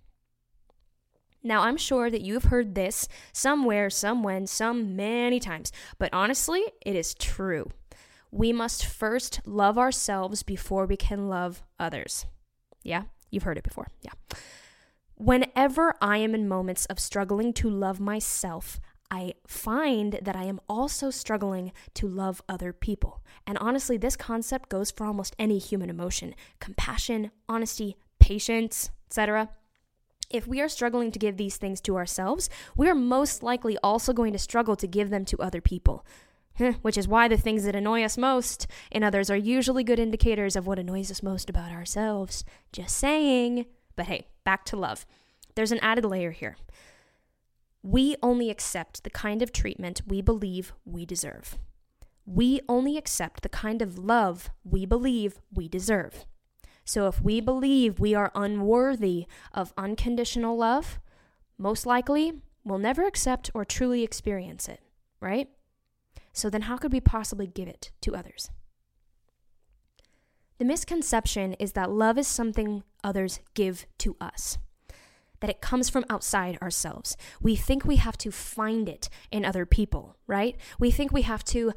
Now, 1.43 1.61
I'm 1.61 1.77
sure 1.77 2.09
that 2.09 2.21
you've 2.21 2.45
heard 2.45 2.75
this 2.75 3.07
somewhere, 3.31 3.89
somewhen, 3.89 4.47
some 4.47 4.95
many 4.95 5.39
times, 5.39 5.71
but 5.97 6.13
honestly, 6.13 6.63
it 6.85 6.95
is 6.95 7.13
true. 7.13 7.69
We 8.31 8.53
must 8.53 8.85
first 8.85 9.41
love 9.45 9.77
ourselves 9.77 10.43
before 10.43 10.85
we 10.85 10.97
can 10.97 11.29
love 11.29 11.63
others. 11.79 12.25
Yeah, 12.83 13.03
you've 13.29 13.43
heard 13.43 13.57
it 13.57 13.63
before. 13.63 13.87
Yeah. 14.01 14.11
Whenever 15.15 15.95
I 16.01 16.17
am 16.17 16.33
in 16.33 16.47
moments 16.47 16.85
of 16.85 16.99
struggling 16.99 17.53
to 17.53 17.69
love 17.69 17.99
myself, 17.99 18.79
I 19.11 19.33
find 19.45 20.17
that 20.21 20.37
I 20.37 20.45
am 20.45 20.61
also 20.69 21.09
struggling 21.09 21.73
to 21.95 22.07
love 22.07 22.41
other 22.47 22.71
people. 22.71 23.21
And 23.45 23.57
honestly, 23.57 23.97
this 23.97 24.15
concept 24.15 24.69
goes 24.69 24.89
for 24.89 25.05
almost 25.05 25.35
any 25.37 25.57
human 25.59 25.89
emotion 25.89 26.33
compassion, 26.61 27.31
honesty, 27.49 27.97
patience, 28.19 28.89
etc. 29.07 29.49
If 30.29 30.47
we 30.47 30.61
are 30.61 30.69
struggling 30.69 31.11
to 31.11 31.19
give 31.19 31.35
these 31.35 31.57
things 31.57 31.81
to 31.81 31.97
ourselves, 31.97 32.49
we 32.77 32.87
are 32.87 32.95
most 32.95 33.43
likely 33.43 33.77
also 33.83 34.13
going 34.13 34.31
to 34.31 34.39
struggle 34.39 34.77
to 34.77 34.87
give 34.87 35.09
them 35.09 35.25
to 35.25 35.41
other 35.41 35.59
people. 35.59 36.05
Which 36.81 36.97
is 36.97 37.07
why 37.07 37.27
the 37.27 37.37
things 37.37 37.65
that 37.65 37.75
annoy 37.75 38.03
us 38.03 38.17
most 38.17 38.67
in 38.91 39.03
others 39.03 39.29
are 39.29 39.37
usually 39.37 39.83
good 39.83 39.99
indicators 39.99 40.55
of 40.55 40.67
what 40.67 40.79
annoys 40.79 41.11
us 41.11 41.23
most 41.23 41.49
about 41.49 41.71
ourselves. 41.71 42.45
Just 42.71 42.95
saying. 42.95 43.65
But 43.97 44.07
hey, 44.07 44.27
back 44.45 44.63
to 44.65 44.77
love. 44.77 45.05
There's 45.55 45.71
an 45.73 45.79
added 45.79 46.05
layer 46.05 46.31
here. 46.31 46.55
We 47.83 48.15
only 48.21 48.49
accept 48.49 49.03
the 49.03 49.09
kind 49.09 49.41
of 49.41 49.51
treatment 49.51 50.01
we 50.05 50.21
believe 50.21 50.73
we 50.85 51.05
deserve. 51.05 51.57
We 52.25 52.61
only 52.69 52.97
accept 52.97 53.41
the 53.41 53.49
kind 53.49 53.81
of 53.81 53.97
love 53.97 54.49
we 54.63 54.85
believe 54.85 55.41
we 55.51 55.67
deserve. 55.67 56.25
So 56.85 57.07
if 57.07 57.21
we 57.21 57.41
believe 57.41 57.99
we 57.99 58.13
are 58.13 58.31
unworthy 58.35 59.25
of 59.53 59.73
unconditional 59.77 60.57
love, 60.57 60.99
most 61.57 61.85
likely 61.85 62.41
we'll 62.63 62.77
never 62.77 63.05
accept 63.05 63.49
or 63.53 63.65
truly 63.65 64.03
experience 64.03 64.67
it, 64.67 64.81
right? 65.19 65.49
So 66.33 66.49
then 66.49 66.63
how 66.63 66.77
could 66.77 66.93
we 66.93 67.01
possibly 67.01 67.47
give 67.47 67.67
it 67.67 67.91
to 68.01 68.15
others? 68.15 68.49
The 70.59 70.65
misconception 70.65 71.53
is 71.53 71.71
that 71.71 71.89
love 71.89 72.19
is 72.19 72.27
something 72.27 72.83
others 73.03 73.39
give 73.55 73.87
to 73.99 74.15
us 74.21 74.59
that 75.41 75.49
it 75.49 75.61
comes 75.61 75.89
from 75.89 76.05
outside 76.09 76.57
ourselves. 76.61 77.17
We 77.41 77.55
think 77.55 77.83
we 77.83 77.97
have 77.97 78.17
to 78.19 78.31
find 78.31 78.87
it 78.87 79.09
in 79.31 79.43
other 79.43 79.65
people, 79.65 80.15
right? 80.25 80.55
We 80.79 80.89
think 80.89 81.11
we 81.11 81.23
have 81.23 81.43
to 81.45 81.73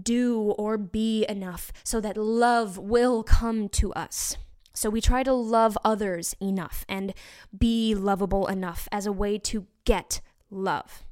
do 0.00 0.54
or 0.56 0.78
be 0.78 1.26
enough 1.28 1.72
so 1.82 2.00
that 2.00 2.16
love 2.16 2.78
will 2.78 3.22
come 3.24 3.68
to 3.70 3.92
us. 3.94 4.36
So 4.72 4.88
we 4.88 5.00
try 5.00 5.22
to 5.24 5.32
love 5.32 5.76
others 5.84 6.36
enough 6.40 6.84
and 6.88 7.12
be 7.56 7.94
lovable 7.94 8.46
enough 8.46 8.86
as 8.92 9.04
a 9.04 9.12
way 9.12 9.36
to 9.38 9.66
get 9.84 10.20
love. 10.50 11.04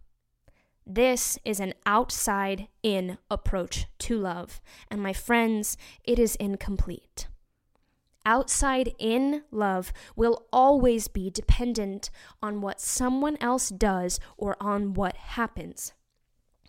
This 0.87 1.39
is 1.45 1.61
an 1.61 1.75
outside 1.85 2.69
in 2.83 3.19
approach 3.31 3.87
to 3.99 4.17
love. 4.17 4.61
And 4.91 5.03
my 5.03 5.13
friends, 5.13 5.77
it 6.05 6.19
is 6.19 6.37
incomplete 6.37 7.27
outside 8.29 8.95
in 8.99 9.43
love 9.51 9.91
will 10.15 10.47
always 10.53 11.09
be 11.09 11.31
dependent 11.31 12.11
on 12.43 12.61
what 12.61 12.79
someone 12.79 13.39
else 13.41 13.71
does 13.71 14.21
or 14.37 14.55
on 14.61 14.93
what 14.93 15.17
happens. 15.17 15.95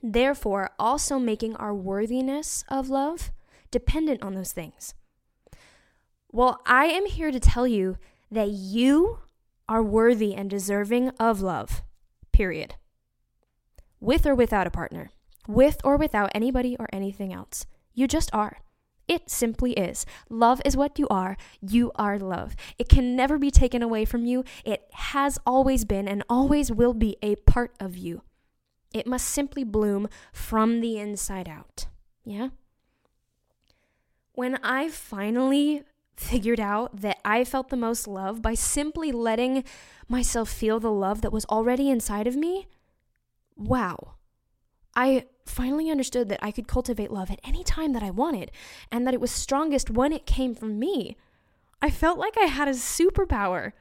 Therefore, 0.02 0.72
also 0.80 1.20
making 1.20 1.58
our 1.58 1.76
worthiness 1.76 2.64
of 2.70 2.90
love 2.90 3.32
dependent 3.72 4.24
on 4.24 4.36
those 4.36 4.54
things. 4.54 4.94
Well, 6.32 6.62
I 6.66 6.86
am 6.86 7.06
here 7.06 7.30
to 7.30 7.40
tell 7.42 7.68
you 7.68 7.98
that 8.32 8.50
you 8.50 9.20
are 9.68 9.84
worthy 9.84 10.34
and 10.34 10.50
deserving 10.50 11.10
of 11.20 11.42
love, 11.42 11.84
period. 12.32 12.76
With 14.00 14.26
or 14.26 14.34
without 14.34 14.66
a 14.66 14.72
partner, 14.72 15.12
with 15.46 15.82
or 15.84 15.98
without 15.98 16.32
anybody 16.34 16.78
or 16.80 16.88
anything 16.94 17.34
else. 17.34 17.66
You 17.94 18.08
just 18.08 18.34
are. 18.34 18.60
It 19.10 19.28
simply 19.28 19.74
is. 19.74 20.06
Love 20.30 20.62
is 20.64 20.78
what 20.78 21.00
you 21.00 21.08
are. 21.10 21.36
You 21.60 21.92
are 21.96 22.20
love. 22.20 22.56
It 22.78 22.88
can 22.88 23.16
never 23.16 23.40
be 23.40 23.50
taken 23.50 23.82
away 23.82 24.06
from 24.06 24.26
you. 24.26 24.44
It 24.64 24.88
has 24.94 25.40
always 25.48 25.84
been 25.84 26.08
and 26.08 26.24
always 26.30 26.72
will 26.72 26.94
be 26.94 27.18
a 27.24 27.36
part 27.36 27.74
of 27.80 27.98
you. 27.98 28.22
It 28.94 29.08
must 29.08 29.26
simply 29.26 29.64
bloom 29.64 30.10
from 30.32 30.80
the 30.80 31.00
inside 31.00 31.50
out. 31.50 31.88
Yeah? 32.24 32.50
When 34.34 34.58
I 34.58 34.90
finally 34.90 35.84
figured 36.16 36.60
out 36.60 37.02
that 37.02 37.18
I 37.26 37.44
felt 37.44 37.70
the 37.70 37.78
most 37.78 38.08
love 38.08 38.44
by 38.44 38.54
simply 38.54 39.12
letting 39.12 39.64
myself 40.08 40.50
feel 40.50 40.80
the 40.80 40.92
love 40.92 41.22
that 41.22 41.34
was 41.34 41.46
already 41.46 41.90
inside 41.90 42.28
of 42.28 42.36
me, 42.36 42.68
wow. 43.56 44.16
I 44.96 45.26
finally 45.50 45.90
understood 45.90 46.30
that 46.30 46.40
I 46.42 46.52
could 46.52 46.68
cultivate 46.68 47.12
love 47.12 47.32
at 47.32 47.42
any 47.44 47.64
time 47.64 47.94
that 47.94 48.04
I 48.04 48.12
wanted 48.12 48.52
and 48.92 49.06
that 49.06 49.14
it 49.14 49.22
was 49.22 49.32
strongest 49.32 49.90
when 49.90 50.14
it 50.14 50.26
came 50.26 50.56
from 50.56 50.80
me. 50.80 51.18
I 51.82 51.90
felt 51.90 52.18
like 52.18 52.38
I 52.38 52.46
had 52.46 52.68
a 52.68 52.72
superpower. 52.72 53.74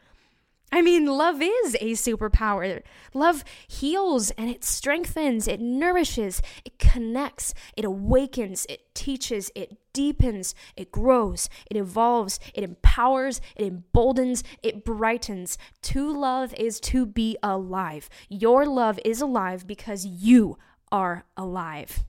I 0.70 0.82
mean, 0.82 1.06
love 1.06 1.40
is 1.40 1.76
a 1.80 1.92
superpower. 1.92 2.82
Love 3.14 3.42
heals 3.66 4.30
and 4.32 4.50
it 4.50 4.62
strengthens, 4.64 5.48
it 5.48 5.60
nourishes, 5.60 6.42
it 6.64 6.78
connects, 6.78 7.54
it 7.74 7.86
awakens, 7.86 8.66
it 8.68 8.94
teaches, 8.94 9.50
it 9.54 9.78
deepens, 9.94 10.54
it 10.76 10.92
grows, 10.92 11.48
it 11.70 11.76
evolves, 11.78 12.38
it 12.54 12.64
empowers, 12.64 13.40
it 13.56 13.64
emboldens, 13.64 14.44
it 14.62 14.84
brightens. 14.84 15.56
To 15.82 16.12
love 16.12 16.52
is 16.54 16.80
to 16.80 17.06
be 17.06 17.38
alive. 17.42 18.10
Your 18.28 18.66
love 18.66 19.00
is 19.06 19.22
alive 19.22 19.66
because 19.66 20.04
you 20.04 20.58
are 20.90 21.24
alive. 21.36 22.04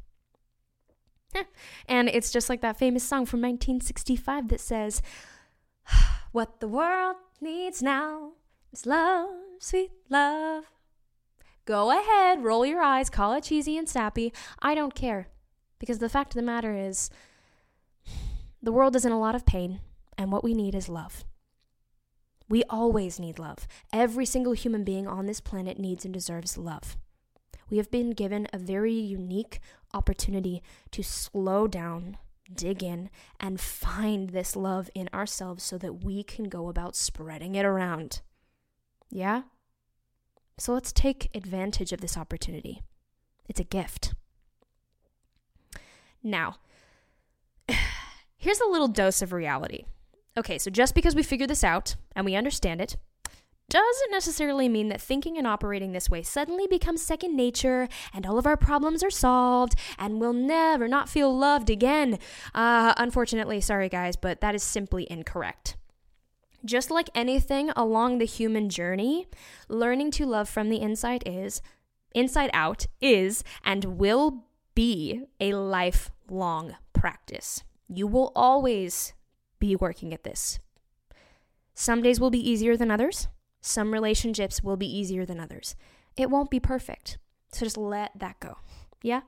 and 1.88 2.10
it's 2.10 2.32
just 2.32 2.50
like 2.50 2.62
that 2.62 2.78
famous 2.78 3.04
song 3.04 3.26
from 3.26 3.42
1965 3.42 4.50
that 4.50 4.60
says, 4.60 5.02
What 6.32 6.60
the 6.60 6.68
world 6.68 7.16
needs 7.42 7.82
now 7.82 8.34
is 8.72 8.86
love, 8.86 9.30
sweet 9.60 9.92
love. 10.10 10.66
Go 11.66 11.92
ahead, 11.92 12.44
roll 12.44 12.66
your 12.66 12.82
eyes, 12.82 13.10
call 13.10 13.34
it 13.34 13.44
cheesy 13.44 13.78
and 13.78 13.88
sappy. 13.88 14.34
I 14.60 14.76
don't 14.76 14.96
care. 14.96 15.28
Because 15.80 16.00
the 16.00 16.10
fact 16.10 16.34
of 16.34 16.36
the 16.36 16.46
matter 16.46 16.76
is, 16.76 17.10
the 18.62 18.72
world 18.72 18.96
is 18.96 19.06
in 19.06 19.12
a 19.12 19.20
lot 19.20 19.36
of 19.36 19.46
pain, 19.46 19.80
and 20.18 20.32
what 20.32 20.44
we 20.44 20.54
need 20.54 20.76
is 20.76 20.90
love. 20.90 21.24
We 22.50 22.64
always 22.70 23.20
need 23.20 23.40
love. 23.40 23.68
Every 23.94 24.26
single 24.26 24.54
human 24.54 24.84
being 24.84 25.08
on 25.08 25.28
this 25.28 25.40
planet 25.40 25.80
needs 25.80 26.04
and 26.04 26.14
deserves 26.14 26.58
love 26.58 26.98
we 27.70 27.78
have 27.78 27.92
been 27.92 28.12
given 28.12 28.48
a 28.52 28.58
very 28.58 28.94
unique 28.94 29.60
opportunity 29.94 30.62
to 30.92 31.04
slow 31.04 31.68
down, 31.68 32.18
dig 32.54 32.84
in, 32.84 33.10
and 33.40 33.60
find 33.60 34.30
this 34.30 34.56
love 34.56 34.90
in 34.96 35.10
ourselves 35.14 35.64
so 35.64 35.78
that 35.78 36.04
we 36.04 36.24
can 36.24 36.46
go 36.46 36.68
about 36.68 36.96
spreading 36.96 37.56
it 37.56 37.66
around. 37.66 38.22
Yeah? 39.10 39.44
So 40.58 40.74
let's 40.74 40.92
take 40.92 41.30
advantage 41.34 41.92
of 41.92 42.02
this 42.02 42.18
opportunity. 42.18 42.84
It's 43.48 43.60
a 43.60 43.64
gift. 43.66 44.14
Now, 46.22 46.58
here's 48.38 48.60
a 48.60 48.70
little 48.70 48.88
dose 48.88 49.22
of 49.22 49.32
reality. 49.32 49.86
Okay, 50.38 50.58
so 50.58 50.70
just 50.70 50.96
because 50.96 51.16
we 51.16 51.24
figure 51.24 51.48
this 51.48 51.64
out 51.64 51.96
and 52.16 52.26
we 52.26 52.36
understand 52.36 52.82
it 52.82 52.98
doesn't 53.70 54.12
necessarily 54.12 54.68
mean 54.68 54.90
that 54.90 55.02
thinking 55.02 55.38
and 55.38 55.48
operating 55.48 55.92
this 55.92 56.10
way 56.10 56.24
suddenly 56.24 56.68
becomes 56.68 57.02
second 57.02 57.36
nature 57.36 57.88
and 58.14 58.26
all 58.26 58.38
of 58.38 58.46
our 58.46 58.58
problems 58.58 59.04
are 59.04 59.10
solved 59.10 59.76
and 59.98 60.20
we'll 60.20 60.34
never 60.34 60.88
not 60.88 61.10
feel 61.10 61.36
loved 61.36 61.70
again. 61.70 62.20
Uh, 62.54 62.94
unfortunately, 62.98 63.62
sorry 63.62 63.90
guys, 63.90 64.16
but 64.16 64.42
that 64.42 64.56
is 64.56 64.64
simply 64.64 65.08
incorrect. 65.10 65.76
Just 66.66 66.92
like 66.92 67.10
anything 67.16 67.70
along 67.76 68.18
the 68.18 68.26
human 68.26 68.70
journey, 68.70 69.28
learning 69.70 70.12
to 70.12 70.26
love 70.26 70.50
from 70.50 70.70
the 70.70 70.82
inside 70.82 71.24
is, 71.26 71.62
inside 72.14 72.50
out 72.54 72.86
is, 73.00 73.44
and 73.64 73.98
will 73.98 74.44
be 74.76 75.24
a 75.40 75.54
lifelong 75.54 76.76
practice. 76.92 77.64
You 77.88 78.08
will 78.08 78.32
always 78.36 79.14
be 79.60 79.76
working 79.76 80.14
at 80.14 80.24
this. 80.24 80.60
Some 81.74 82.02
days 82.02 82.20
will 82.20 82.30
be 82.30 82.50
easier 82.50 82.76
than 82.76 82.92
others. 82.92 83.30
Some 83.62 83.94
relationships 83.94 84.64
will 84.64 84.78
be 84.78 84.88
easier 84.88 85.26
than 85.26 85.40
others. 85.40 85.76
It 86.16 86.30
won't 86.30 86.50
be 86.50 86.60
perfect. 86.60 87.18
So 87.52 87.66
just 87.66 87.78
let 87.78 88.12
that 88.18 88.40
go. 88.40 88.58
Yeah? 89.02 89.22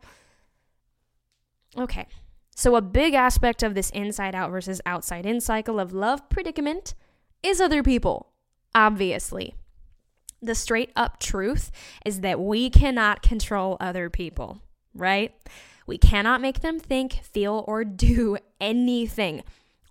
Okay. 1.77 2.07
So, 2.55 2.75
a 2.75 2.81
big 2.81 3.13
aspect 3.13 3.63
of 3.63 3.73
this 3.75 3.89
inside 3.91 4.35
out 4.35 4.51
versus 4.51 4.81
outside 4.85 5.25
in 5.25 5.39
cycle 5.39 5.79
of 5.79 5.93
love 5.93 6.29
predicament 6.29 6.93
is 7.41 7.61
other 7.61 7.81
people, 7.81 8.33
obviously. 8.75 9.55
The 10.41 10.53
straight 10.53 10.91
up 10.95 11.19
truth 11.19 11.71
is 12.05 12.21
that 12.21 12.39
we 12.39 12.69
cannot 12.69 13.21
control 13.21 13.77
other 13.79 14.09
people, 14.09 14.61
right? 14.93 15.33
We 15.87 15.97
cannot 15.97 16.41
make 16.41 16.59
them 16.59 16.79
think, 16.79 17.21
feel, 17.23 17.63
or 17.67 17.83
do 17.83 18.37
anything. 18.61 19.43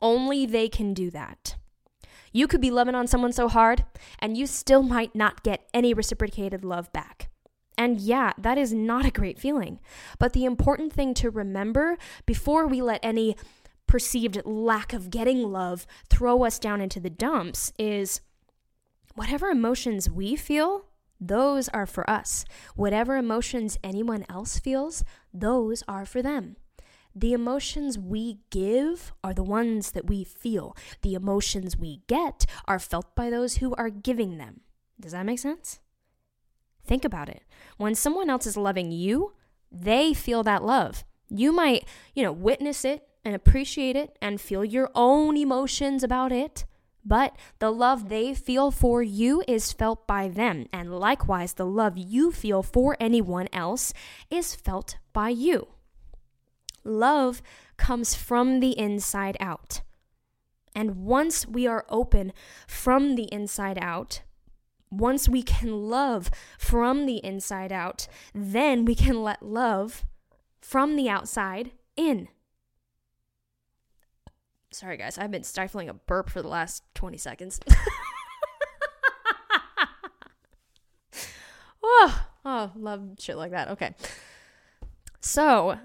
Only 0.03 0.47
they 0.47 0.69
can 0.69 0.95
do 0.95 1.11
that. 1.11 1.57
You 2.33 2.47
could 2.47 2.61
be 2.61 2.71
loving 2.71 2.95
on 2.95 3.07
someone 3.07 3.33
so 3.33 3.49
hard, 3.49 3.85
and 4.19 4.37
you 4.37 4.47
still 4.47 4.83
might 4.83 5.15
not 5.15 5.43
get 5.43 5.69
any 5.75 5.93
reciprocated 5.95 6.65
love 6.65 6.93
back. 6.93 7.29
And 7.77 7.99
yeah, 7.99 8.33
that 8.37 8.59
is 8.59 8.73
not 8.73 9.07
a 9.07 9.11
great 9.11 9.39
feeling. 9.39 9.81
But 10.19 10.33
the 10.35 10.45
important 10.45 10.93
thing 10.93 11.15
to 11.15 11.31
remember 11.31 11.97
before 12.27 12.67
we 12.67 12.83
let 12.83 13.01
any 13.03 13.37
perceived 13.87 14.41
lack 14.45 14.93
of 14.93 15.11
getting 15.11 15.51
love 15.51 15.87
throw 16.09 16.45
us 16.45 16.59
down 16.59 16.81
into 16.81 17.01
the 17.01 17.11
dumps 17.11 17.73
is 17.79 18.21
whatever 19.15 19.49
emotions 19.49 20.09
we 20.09 20.37
feel, 20.37 20.85
those 21.21 21.69
are 21.71 21.87
for 21.87 22.09
us. 22.09 22.45
Whatever 22.77 23.17
emotions 23.17 23.79
anyone 23.83 24.25
else 24.29 24.59
feels, 24.59 25.03
those 25.33 25.83
are 25.89 26.05
for 26.05 26.23
them. 26.23 26.57
The 27.15 27.33
emotions 27.33 27.99
we 27.99 28.39
give 28.51 29.13
are 29.25 29.35
the 29.35 29.43
ones 29.43 29.93
that 29.93 30.07
we 30.07 30.25
feel. 30.25 30.77
The 31.03 31.15
emotions 31.15 31.77
we 31.77 32.03
get 32.07 32.47
are 32.67 32.79
felt 32.79 33.15
by 33.17 33.31
those 33.31 33.57
who 33.57 33.75
are 33.75 33.91
giving 33.91 34.39
them. 34.39 34.61
Does 35.01 35.13
that 35.13 35.27
make 35.27 35.39
sense? 35.39 35.81
Think 36.85 37.05
about 37.05 37.29
it. 37.29 37.43
When 37.79 37.95
someone 37.95 38.31
else 38.31 38.47
is 38.47 38.57
loving 38.57 38.93
you, 38.93 39.33
they 39.73 40.15
feel 40.15 40.43
that 40.45 40.65
love. 40.65 41.05
You 41.29 41.53
might, 41.53 41.85
you 42.15 42.23
know, 42.23 42.33
witness 42.33 42.85
it 42.85 43.07
and 43.25 43.35
appreciate 43.35 43.97
it 43.97 44.17
and 44.21 44.41
feel 44.41 44.65
your 44.65 44.91
own 44.95 45.37
emotions 45.37 46.03
about 46.03 46.33
it. 46.33 46.65
But 47.05 47.37
the 47.61 47.71
love 47.71 48.09
they 48.09 48.35
feel 48.35 48.71
for 48.71 49.03
you 49.03 49.43
is 49.49 49.73
felt 49.73 50.07
by 50.07 50.29
them, 50.29 50.67
and 50.73 50.99
likewise, 50.99 51.55
the 51.55 51.65
love 51.65 51.97
you 51.97 52.31
feel 52.31 52.63
for 52.63 52.97
anyone 53.01 53.49
else 53.53 53.95
is 54.31 54.55
felt 54.55 54.99
by 55.13 55.31
you. 55.31 55.69
Love 56.85 57.43
comes 57.77 58.15
from 58.15 58.61
the 58.61 58.79
inside 58.79 59.37
out. 59.41 59.83
And 60.75 60.97
once 61.05 61.47
we 61.47 61.67
are 61.67 61.85
open 61.89 62.33
from 62.67 63.17
the 63.17 63.33
inside 63.33 63.79
out, 63.81 64.23
once 64.91 65.29
we 65.29 65.43
can 65.43 65.89
love 65.89 66.31
from 66.59 67.07
the 67.07 67.25
inside 67.25 67.73
out, 67.73 68.07
then 68.35 68.85
we 68.85 68.95
can 68.95 69.23
let 69.23 69.43
love 69.43 70.05
from 70.61 70.97
the 70.97 71.09
outside 71.09 71.71
in. 71.97 72.29
Sorry, 74.73 74.97
guys, 74.97 75.19
I've 75.19 75.33
been 75.33 75.43
stifling 75.43 75.89
a 75.89 75.95
burp 75.95 76.31
for 76.31 76.43
the 76.43 76.49
last 76.49 76.85
20 76.95 77.19
seconds. 77.19 77.59
oh, 81.83 82.27
oh, 82.45 82.71
love 82.77 83.17
shit 83.19 83.37
like 83.37 83.51
that. 83.51 83.69
Okay. 83.71 83.95
So, 85.21 85.77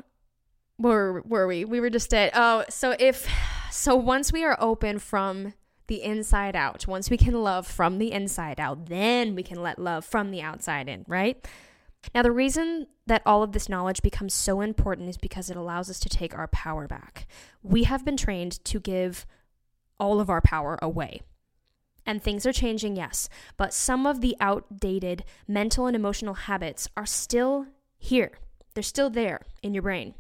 where 0.78 1.22
were 1.22 1.48
we? 1.48 1.66
We 1.66 1.80
were 1.80 1.90
just 1.90 2.14
at, 2.14 2.32
oh, 2.36 2.66
so 2.70 2.96
if, 3.00 3.28
so 3.72 3.96
once 3.96 4.32
we 4.34 4.44
are 4.44 4.58
open 4.60 5.00
from 5.00 5.54
the 5.88 6.04
inside 6.04 6.56
out, 6.56 6.88
once 6.88 7.10
we 7.10 7.18
can 7.18 7.44
love 7.44 7.68
from 7.68 7.98
the 7.98 8.12
inside 8.12 8.60
out, 8.60 8.88
then 8.88 9.36
we 9.36 9.44
can 9.44 9.62
let 9.62 9.80
love 9.80 10.04
from 10.04 10.32
the 10.32 10.42
outside 10.42 10.90
in, 10.90 11.06
right? 11.08 11.46
Now, 12.14 12.22
the 12.22 12.32
reason 12.32 12.88
that 13.08 13.22
all 13.26 13.44
of 13.44 13.52
this 13.52 13.70
knowledge 13.70 14.02
becomes 14.02 14.34
so 14.34 14.62
important 14.62 15.10
is 15.10 15.18
because 15.18 15.50
it 15.50 15.58
allows 15.58 15.90
us 15.90 16.00
to 16.02 16.10
take 16.10 16.38
our 16.38 16.48
power 16.48 16.88
back. 16.88 17.28
We 17.64 17.84
have 17.84 18.06
been 18.06 18.18
trained 18.18 18.64
to 18.66 18.80
give 18.80 19.26
all 20.00 20.20
of 20.20 20.30
our 20.30 20.42
power 20.42 20.78
away. 20.82 21.22
And 22.06 22.22
things 22.22 22.46
are 22.46 22.54
changing, 22.54 22.96
yes, 22.96 23.30
but 23.58 23.74
some 23.74 24.06
of 24.06 24.22
the 24.22 24.36
outdated 24.40 25.24
mental 25.48 25.88
and 25.88 25.96
emotional 25.96 26.36
habits 26.36 26.88
are 26.96 27.06
still 27.06 27.66
here. 27.98 28.34
They're 28.74 28.84
still 28.84 29.10
there 29.10 29.42
in 29.64 29.74
your 29.74 29.82
brain. 29.82 30.14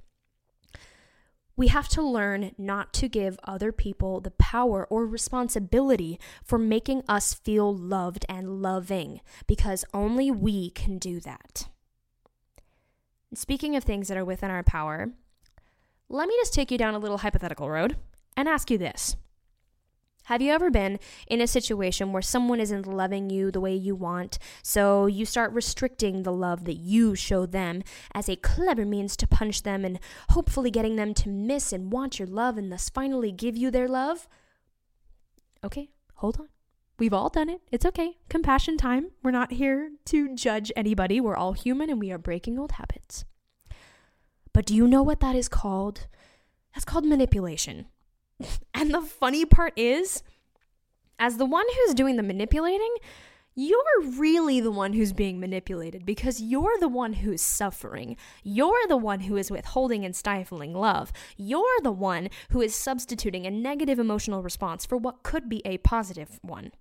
We 1.57 1.67
have 1.67 1.87
to 1.89 2.01
learn 2.01 2.51
not 2.57 2.91
to 2.93 3.07
give 3.07 3.39
other 3.45 3.71
people 3.71 4.19
the 4.19 4.31
power 4.31 4.85
or 4.89 5.05
responsibility 5.05 6.19
for 6.43 6.57
making 6.57 7.03
us 7.07 7.33
feel 7.33 7.73
loved 7.73 8.25
and 8.27 8.61
loving 8.61 9.21
because 9.47 9.85
only 9.93 10.29
we 10.31 10.69
can 10.71 10.97
do 10.97 11.21
that. 11.21 11.69
Speaking 13.33 13.75
of 13.75 13.83
things 13.83 14.07
that 14.09 14.17
are 14.17 14.25
within 14.25 14.51
our 14.51 14.63
power, 14.63 15.11
let 16.09 16.27
me 16.27 16.35
just 16.37 16.53
take 16.53 16.71
you 16.71 16.77
down 16.77 16.93
a 16.93 16.99
little 16.99 17.19
hypothetical 17.19 17.69
road 17.69 17.97
and 18.35 18.49
ask 18.49 18.69
you 18.69 18.77
this. 18.77 19.15
Have 20.25 20.41
you 20.41 20.51
ever 20.51 20.71
been 20.71 20.97
in 21.27 21.39
a 21.39 21.45
situation 21.45 22.11
where 22.11 22.21
someone 22.21 22.59
isn't 22.59 22.87
loving 22.87 23.29
you 23.29 23.51
the 23.51 23.61
way 23.61 23.75
you 23.75 23.93
want, 23.93 24.39
so 24.63 25.05
you 25.05 25.23
start 25.23 25.53
restricting 25.53 26.23
the 26.23 26.33
love 26.33 26.65
that 26.65 26.77
you 26.77 27.13
show 27.13 27.45
them 27.45 27.83
as 28.11 28.27
a 28.27 28.35
clever 28.35 28.85
means 28.85 29.15
to 29.17 29.27
punish 29.27 29.61
them 29.61 29.85
and 29.85 29.99
hopefully 30.31 30.71
getting 30.71 30.95
them 30.95 31.13
to 31.13 31.29
miss 31.29 31.71
and 31.71 31.91
want 31.91 32.17
your 32.17 32.27
love 32.27 32.57
and 32.57 32.71
thus 32.71 32.89
finally 32.89 33.31
give 33.31 33.55
you 33.55 33.69
their 33.69 33.87
love? 33.87 34.27
Okay, 35.63 35.89
hold 36.15 36.39
on. 36.39 36.49
We've 36.97 37.13
all 37.13 37.29
done 37.29 37.49
it. 37.49 37.61
It's 37.71 37.85
okay. 37.85 38.17
Compassion 38.27 38.77
time. 38.77 39.11
We're 39.21 39.29
not 39.29 39.51
here 39.51 39.91
to 40.05 40.33
judge 40.33 40.71
anybody. 40.75 41.21
We're 41.21 41.35
all 41.35 41.53
human 41.53 41.91
and 41.91 41.99
we 41.99 42.11
are 42.11 42.17
breaking 42.17 42.57
old 42.57 42.71
habits. 42.73 43.25
But 44.53 44.65
do 44.65 44.73
you 44.73 44.87
know 44.87 45.03
what 45.03 45.19
that 45.19 45.35
is 45.35 45.49
called? 45.49 46.07
That's 46.73 46.85
called 46.85 47.05
manipulation. 47.05 47.87
and 48.73 48.93
the 48.93 49.01
funny 49.01 49.45
part 49.45 49.73
is, 49.75 50.23
as 51.19 51.37
the 51.37 51.45
one 51.45 51.65
who's 51.75 51.93
doing 51.93 52.17
the 52.17 52.23
manipulating, 52.23 52.93
you're 53.57 54.01
really 54.03 54.59
the 54.59 54.71
one 54.71 54.91
who's 54.91 55.13
being 55.13 55.39
manipulated 55.39 56.05
because 56.05 56.41
you're 56.41 56.77
the 56.81 56.89
one 56.89 57.13
who's 57.13 57.41
suffering. 57.41 58.17
You're 58.43 58.87
the 58.89 58.97
one 58.97 59.21
who 59.21 59.37
is 59.37 59.49
withholding 59.49 60.03
and 60.03 60.13
stifling 60.13 60.73
love. 60.73 61.13
You're 61.37 61.79
the 61.81 61.91
one 61.91 62.29
who 62.49 62.61
is 62.61 62.75
substituting 62.75 63.45
a 63.45 63.51
negative 63.51 63.97
emotional 63.97 64.43
response 64.43 64.85
for 64.85 64.97
what 64.97 65.23
could 65.23 65.47
be 65.47 65.61
a 65.63 65.77
positive 65.77 66.37
one. 66.41 66.73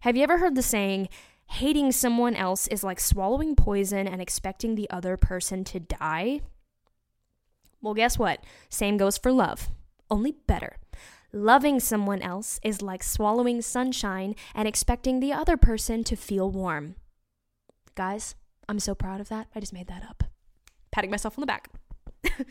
Have 0.00 0.16
you 0.16 0.22
ever 0.22 0.38
heard 0.38 0.54
the 0.54 0.62
saying, 0.62 1.10
hating 1.50 1.92
someone 1.92 2.34
else 2.34 2.66
is 2.68 2.82
like 2.82 2.98
swallowing 2.98 3.54
poison 3.54 4.08
and 4.08 4.22
expecting 4.22 4.76
the 4.76 4.88
other 4.88 5.18
person 5.18 5.62
to 5.64 5.78
die? 5.78 6.40
Well, 7.82 7.92
guess 7.92 8.18
what? 8.18 8.44
Same 8.70 8.96
goes 8.96 9.18
for 9.18 9.30
love, 9.30 9.68
only 10.10 10.32
better. 10.46 10.76
Loving 11.32 11.78
someone 11.78 12.22
else 12.22 12.58
is 12.62 12.82
like 12.82 13.02
swallowing 13.02 13.62
sunshine 13.62 14.34
and 14.54 14.66
expecting 14.66 15.20
the 15.20 15.32
other 15.32 15.56
person 15.56 16.02
to 16.04 16.16
feel 16.16 16.50
warm. 16.50 16.96
Guys, 17.94 18.34
I'm 18.68 18.80
so 18.80 18.94
proud 18.94 19.20
of 19.20 19.28
that. 19.28 19.48
I 19.54 19.60
just 19.60 19.72
made 19.72 19.86
that 19.88 20.02
up. 20.02 20.24
Patting 20.90 21.10
myself 21.10 21.38
on 21.38 21.40
the 21.40 21.46
back. 21.46 21.68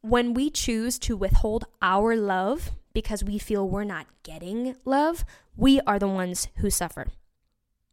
when 0.00 0.34
we 0.34 0.50
choose 0.50 0.98
to 1.00 1.16
withhold 1.16 1.64
our 1.80 2.16
love 2.16 2.72
because 2.92 3.24
we 3.24 3.38
feel 3.38 3.68
we're 3.68 3.84
not 3.84 4.06
getting 4.22 4.76
love, 4.84 5.24
we 5.56 5.80
are 5.80 5.98
the 5.98 6.08
ones 6.08 6.48
who 6.56 6.70
suffer. 6.70 7.08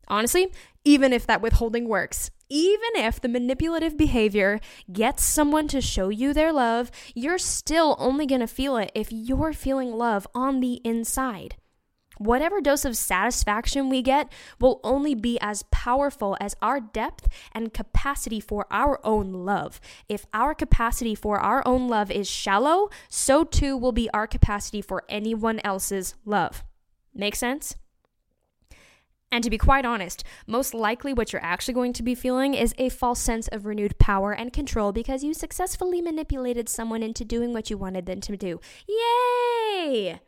Honestly, 0.09 0.51
even 0.83 1.13
if 1.13 1.27
that 1.27 1.41
withholding 1.41 1.87
works, 1.87 2.31
even 2.49 2.89
if 2.95 3.21
the 3.21 3.29
manipulative 3.29 3.95
behavior 3.95 4.59
gets 4.91 5.23
someone 5.23 5.67
to 5.67 5.81
show 5.81 6.09
you 6.09 6.33
their 6.33 6.51
love, 6.51 6.89
you're 7.13 7.37
still 7.37 7.95
only 7.99 8.25
going 8.25 8.41
to 8.41 8.47
feel 8.47 8.75
it 8.77 8.91
if 8.95 9.11
you're 9.11 9.53
feeling 9.53 9.93
love 9.93 10.27
on 10.33 10.59
the 10.59 10.81
inside. 10.83 11.55
Whatever 12.17 12.59
dose 12.59 12.83
of 12.83 12.97
satisfaction 12.97 13.87
we 13.87 14.01
get 14.01 14.29
will 14.59 14.81
only 14.83 15.15
be 15.15 15.37
as 15.39 15.63
powerful 15.71 16.35
as 16.41 16.53
our 16.61 16.81
depth 16.81 17.29
and 17.53 17.73
capacity 17.73 18.41
for 18.41 18.65
our 18.69 18.99
own 19.05 19.31
love. 19.31 19.79
If 20.09 20.25
our 20.33 20.53
capacity 20.53 21.15
for 21.15 21.39
our 21.39 21.63
own 21.65 21.87
love 21.87 22.11
is 22.11 22.29
shallow, 22.29 22.89
so 23.07 23.45
too 23.45 23.77
will 23.77 23.93
be 23.93 24.09
our 24.09 24.27
capacity 24.27 24.81
for 24.81 25.03
anyone 25.07 25.61
else's 25.63 26.15
love. 26.25 26.65
Make 27.13 27.37
sense? 27.37 27.75
And 29.39 29.43
to 29.45 29.49
be 29.49 29.57
quite 29.57 29.85
honest, 29.85 30.25
most 30.47 30.73
likely 30.73 31.13
what 31.13 31.31
you're 31.31 31.41
actually 31.41 31.73
going 31.73 31.93
to 31.93 32.03
be 32.03 32.13
feeling 32.13 32.53
is 32.55 32.75
a 32.77 32.89
false 32.89 33.21
sense 33.21 33.47
of 33.47 33.65
renewed 33.65 33.97
power 33.97 34.33
and 34.33 34.51
control 34.51 34.91
because 34.91 35.23
you 35.23 35.33
successfully 35.33 36.01
manipulated 36.01 36.67
someone 36.67 37.01
into 37.01 37.23
doing 37.23 37.53
what 37.53 37.69
you 37.69 37.77
wanted 37.77 38.05
them 38.05 38.19
to 38.19 38.35
do. 38.35 38.59
Yay! 38.85 40.19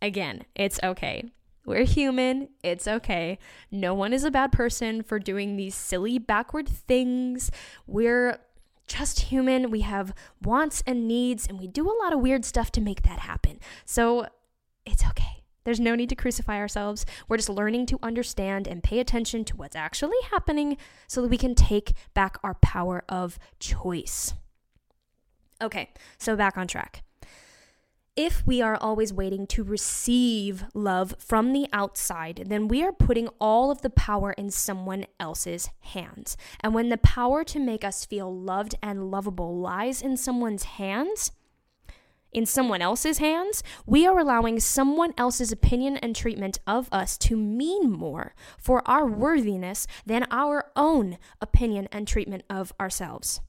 Again, 0.00 0.46
it's 0.54 0.80
okay. 0.82 1.24
We're 1.66 1.84
human. 1.84 2.48
It's 2.62 2.88
okay. 2.88 3.38
No 3.70 3.92
one 3.92 4.14
is 4.14 4.24
a 4.24 4.30
bad 4.30 4.52
person 4.52 5.02
for 5.02 5.18
doing 5.18 5.58
these 5.58 5.74
silly 5.74 6.18
backward 6.18 6.66
things. 6.66 7.50
We're 7.86 8.38
just 8.86 9.20
human. 9.20 9.70
We 9.70 9.82
have 9.82 10.14
wants 10.42 10.82
and 10.86 11.06
needs, 11.06 11.46
and 11.46 11.58
we 11.60 11.66
do 11.66 11.86
a 11.90 11.98
lot 12.02 12.14
of 12.14 12.20
weird 12.20 12.46
stuff 12.46 12.72
to 12.72 12.80
make 12.80 13.02
that 13.02 13.18
happen. 13.18 13.60
So 13.84 14.28
it's 14.86 15.04
okay. 15.08 15.43
There's 15.64 15.80
no 15.80 15.94
need 15.94 16.08
to 16.10 16.16
crucify 16.16 16.58
ourselves. 16.58 17.04
We're 17.28 17.38
just 17.38 17.48
learning 17.48 17.86
to 17.86 17.98
understand 18.02 18.68
and 18.68 18.82
pay 18.82 19.00
attention 19.00 19.44
to 19.46 19.56
what's 19.56 19.76
actually 19.76 20.16
happening 20.30 20.76
so 21.06 21.22
that 21.22 21.30
we 21.30 21.38
can 21.38 21.54
take 21.54 21.92
back 22.12 22.38
our 22.42 22.54
power 22.54 23.02
of 23.08 23.38
choice. 23.58 24.34
Okay, 25.62 25.90
so 26.18 26.36
back 26.36 26.58
on 26.58 26.66
track. 26.66 27.02
If 28.16 28.46
we 28.46 28.62
are 28.62 28.76
always 28.76 29.12
waiting 29.12 29.44
to 29.48 29.64
receive 29.64 30.66
love 30.72 31.16
from 31.18 31.52
the 31.52 31.66
outside, 31.72 32.44
then 32.46 32.68
we 32.68 32.80
are 32.84 32.92
putting 32.92 33.26
all 33.40 33.72
of 33.72 33.82
the 33.82 33.90
power 33.90 34.32
in 34.34 34.52
someone 34.52 35.06
else's 35.18 35.68
hands. 35.80 36.36
And 36.60 36.74
when 36.74 36.90
the 36.90 36.98
power 36.98 37.42
to 37.42 37.58
make 37.58 37.82
us 37.82 38.04
feel 38.04 38.32
loved 38.32 38.76
and 38.80 39.10
lovable 39.10 39.58
lies 39.58 40.00
in 40.00 40.16
someone's 40.16 40.62
hands, 40.62 41.32
in 42.34 42.44
someone 42.44 42.82
else's 42.82 43.18
hands, 43.18 43.62
we 43.86 44.06
are 44.06 44.18
allowing 44.18 44.60
someone 44.60 45.14
else's 45.16 45.52
opinion 45.52 45.96
and 45.98 46.14
treatment 46.14 46.58
of 46.66 46.88
us 46.92 47.16
to 47.18 47.36
mean 47.36 47.90
more 47.90 48.34
for 48.58 48.82
our 48.86 49.06
worthiness 49.06 49.86
than 50.04 50.26
our 50.30 50.70
own 50.76 51.16
opinion 51.40 51.88
and 51.92 52.06
treatment 52.06 52.42
of 52.50 52.72
ourselves. 52.80 53.40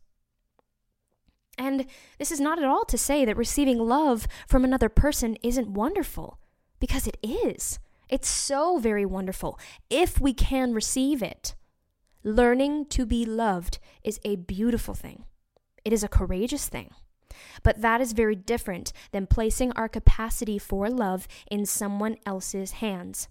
And 1.57 1.85
this 2.19 2.31
is 2.31 2.39
not 2.39 2.59
at 2.59 2.65
all 2.65 2.85
to 2.85 2.97
say 2.97 3.25
that 3.25 3.37
receiving 3.37 3.79
love 3.79 4.27
from 4.47 4.63
another 4.63 4.89
person 4.89 5.37
isn't 5.41 5.69
wonderful, 5.69 6.39
because 6.79 7.07
it 7.07 7.17
is. 7.23 7.79
It's 8.09 8.27
so 8.27 8.77
very 8.77 9.05
wonderful 9.05 9.57
if 9.89 10.19
we 10.19 10.33
can 10.33 10.73
receive 10.73 11.23
it. 11.23 11.55
Learning 12.23 12.85
to 12.87 13.05
be 13.05 13.25
loved 13.25 13.79
is 14.03 14.19
a 14.23 14.35
beautiful 14.35 14.93
thing, 14.93 15.25
it 15.83 15.93
is 15.93 16.03
a 16.03 16.09
courageous 16.09 16.67
thing. 16.67 16.91
But 17.63 17.81
that 17.81 18.01
is 18.01 18.13
very 18.13 18.35
different 18.35 18.93
than 19.11 19.27
placing 19.27 19.71
our 19.73 19.87
capacity 19.87 20.57
for 20.57 20.89
love 20.89 21.27
in 21.49 21.65
someone 21.65 22.17
else's 22.25 22.73
hands. 22.73 23.27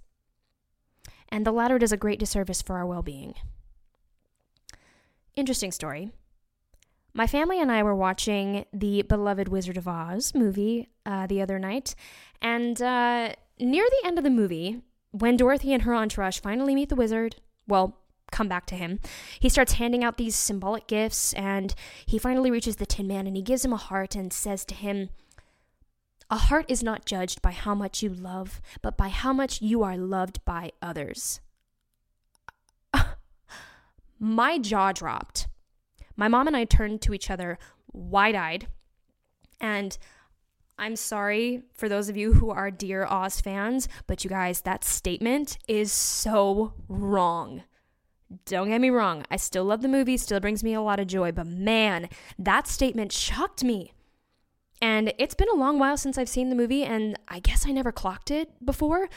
And 1.29 1.47
the 1.47 1.53
latter 1.53 1.79
does 1.79 1.93
a 1.93 1.97
great 1.97 2.19
disservice 2.19 2.63
for 2.63 2.77
our 2.77 2.87
well 2.87 3.03
being. 3.03 3.35
Interesting 5.37 5.73
story. 5.73 6.11
My 7.13 7.27
family 7.27 7.61
and 7.61 7.71
I 7.71 7.83
were 7.83 7.95
watching 7.95 8.65
the 8.73 9.03
beloved 9.03 9.49
Wizard 9.49 9.77
of 9.77 9.87
Oz 9.87 10.35
movie 10.35 10.89
uh, 11.07 11.27
the 11.29 11.41
other 11.41 11.61
night, 11.61 11.95
and 12.43 12.81
uh, 12.83 13.35
near 13.61 13.85
the 13.85 14.07
end 14.07 14.19
of 14.19 14.25
the 14.25 14.31
movie, 14.31 14.83
when 15.13 15.37
Dorothy 15.37 15.73
and 15.73 15.83
her 15.83 15.95
entourage 15.95 16.41
finally 16.41 16.75
meet 16.75 16.89
the 16.89 16.97
wizard, 16.97 17.37
well, 17.69 18.01
come 18.31 18.49
back 18.49 18.67
to 18.67 18.75
him. 18.75 19.01
He 19.39 19.49
starts 19.49 19.75
handing 19.75 20.03
out 20.03 20.17
these 20.17 20.37
symbolic 20.37 20.87
gifts, 20.87 21.33
and 21.35 21.75
he 22.07 22.19
finally 22.19 22.51
reaches 22.51 22.77
the 22.77 22.87
Tin 22.87 23.07
Man 23.07 23.27
and 23.27 23.37
he 23.37 23.43
gives 23.43 23.65
him 23.65 23.73
a 23.73 23.79
heart 23.79 24.15
and 24.15 24.33
says 24.33 24.65
to 24.67 24.75
him, 24.75 25.11
A 26.31 26.37
heart 26.37 26.67
is 26.69 26.83
not 26.83 27.07
judged 27.07 27.41
by 27.43 27.53
how 27.53 27.75
much 27.75 28.03
you 28.03 28.11
love, 28.11 28.61
but 28.83 28.97
by 28.97 29.09
how 29.09 29.33
much 29.33 29.63
you 29.63 29.83
are 29.83 29.97
loved 29.97 30.45
by 30.45 30.73
others. 30.83 31.41
My 34.19 34.59
jaw 34.59 34.93
dropped. 34.93 35.49
My 36.17 36.29
mom 36.29 36.47
and 36.47 36.57
I 36.57 36.65
turned 36.65 37.03
to 37.03 37.15
each 37.15 37.31
other 37.31 37.59
wide 37.93 38.35
eyed, 38.35 38.67
and 39.61 39.97
I'm 40.79 40.97
sorry 40.97 41.63
for 41.73 41.89
those 41.89 42.09
of 42.09 42.17
you 42.17 42.35
who 42.35 42.51
are 42.51 42.71
Dear 42.71 43.07
Oz 43.07 43.41
fans, 43.41 43.89
but 44.07 44.25
you 44.25 44.31
guys, 44.31 44.63
that 44.63 44.85
statement 44.85 45.59
is 45.69 45.93
so 45.93 46.75
wrong. 46.89 47.63
Don't 48.47 48.69
get 48.69 48.81
me 48.81 48.91
wrong, 48.91 49.25
I 49.31 49.37
still 49.37 49.65
love 49.65 49.83
the 49.83 49.89
movie, 49.89 50.17
still 50.17 50.41
brings 50.41 50.65
me 50.65 50.75
a 50.75 50.81
lot 50.81 51.01
of 51.01 51.07
joy, 51.07 51.33
but 51.33 51.47
man, 51.47 52.09
that 52.39 52.67
statement 52.67 53.13
shocked 53.13 53.63
me. 53.63 53.93
And 54.81 55.13
it's 55.19 55.35
been 55.35 55.49
a 55.49 55.57
long 55.57 55.79
while 55.79 55.97
since 55.97 56.19
I've 56.19 56.29
seen 56.29 56.51
the 56.51 56.57
movie, 56.57 56.85
and 56.85 57.19
I 57.29 57.41
guess 57.41 57.67
I 57.67 57.71
never 57.71 57.93
clocked 57.93 58.31
it 58.31 58.65
before, 58.65 59.09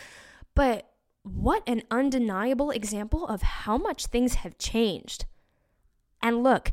but 0.55 0.89
what 1.23 1.63
an 1.67 1.83
undeniable 1.91 2.71
example 2.71 3.25
of 3.27 3.41
how 3.41 3.77
much 3.77 4.05
things 4.05 4.35
have 4.35 4.57
changed. 4.57 5.25
And 6.21 6.43
look, 6.43 6.71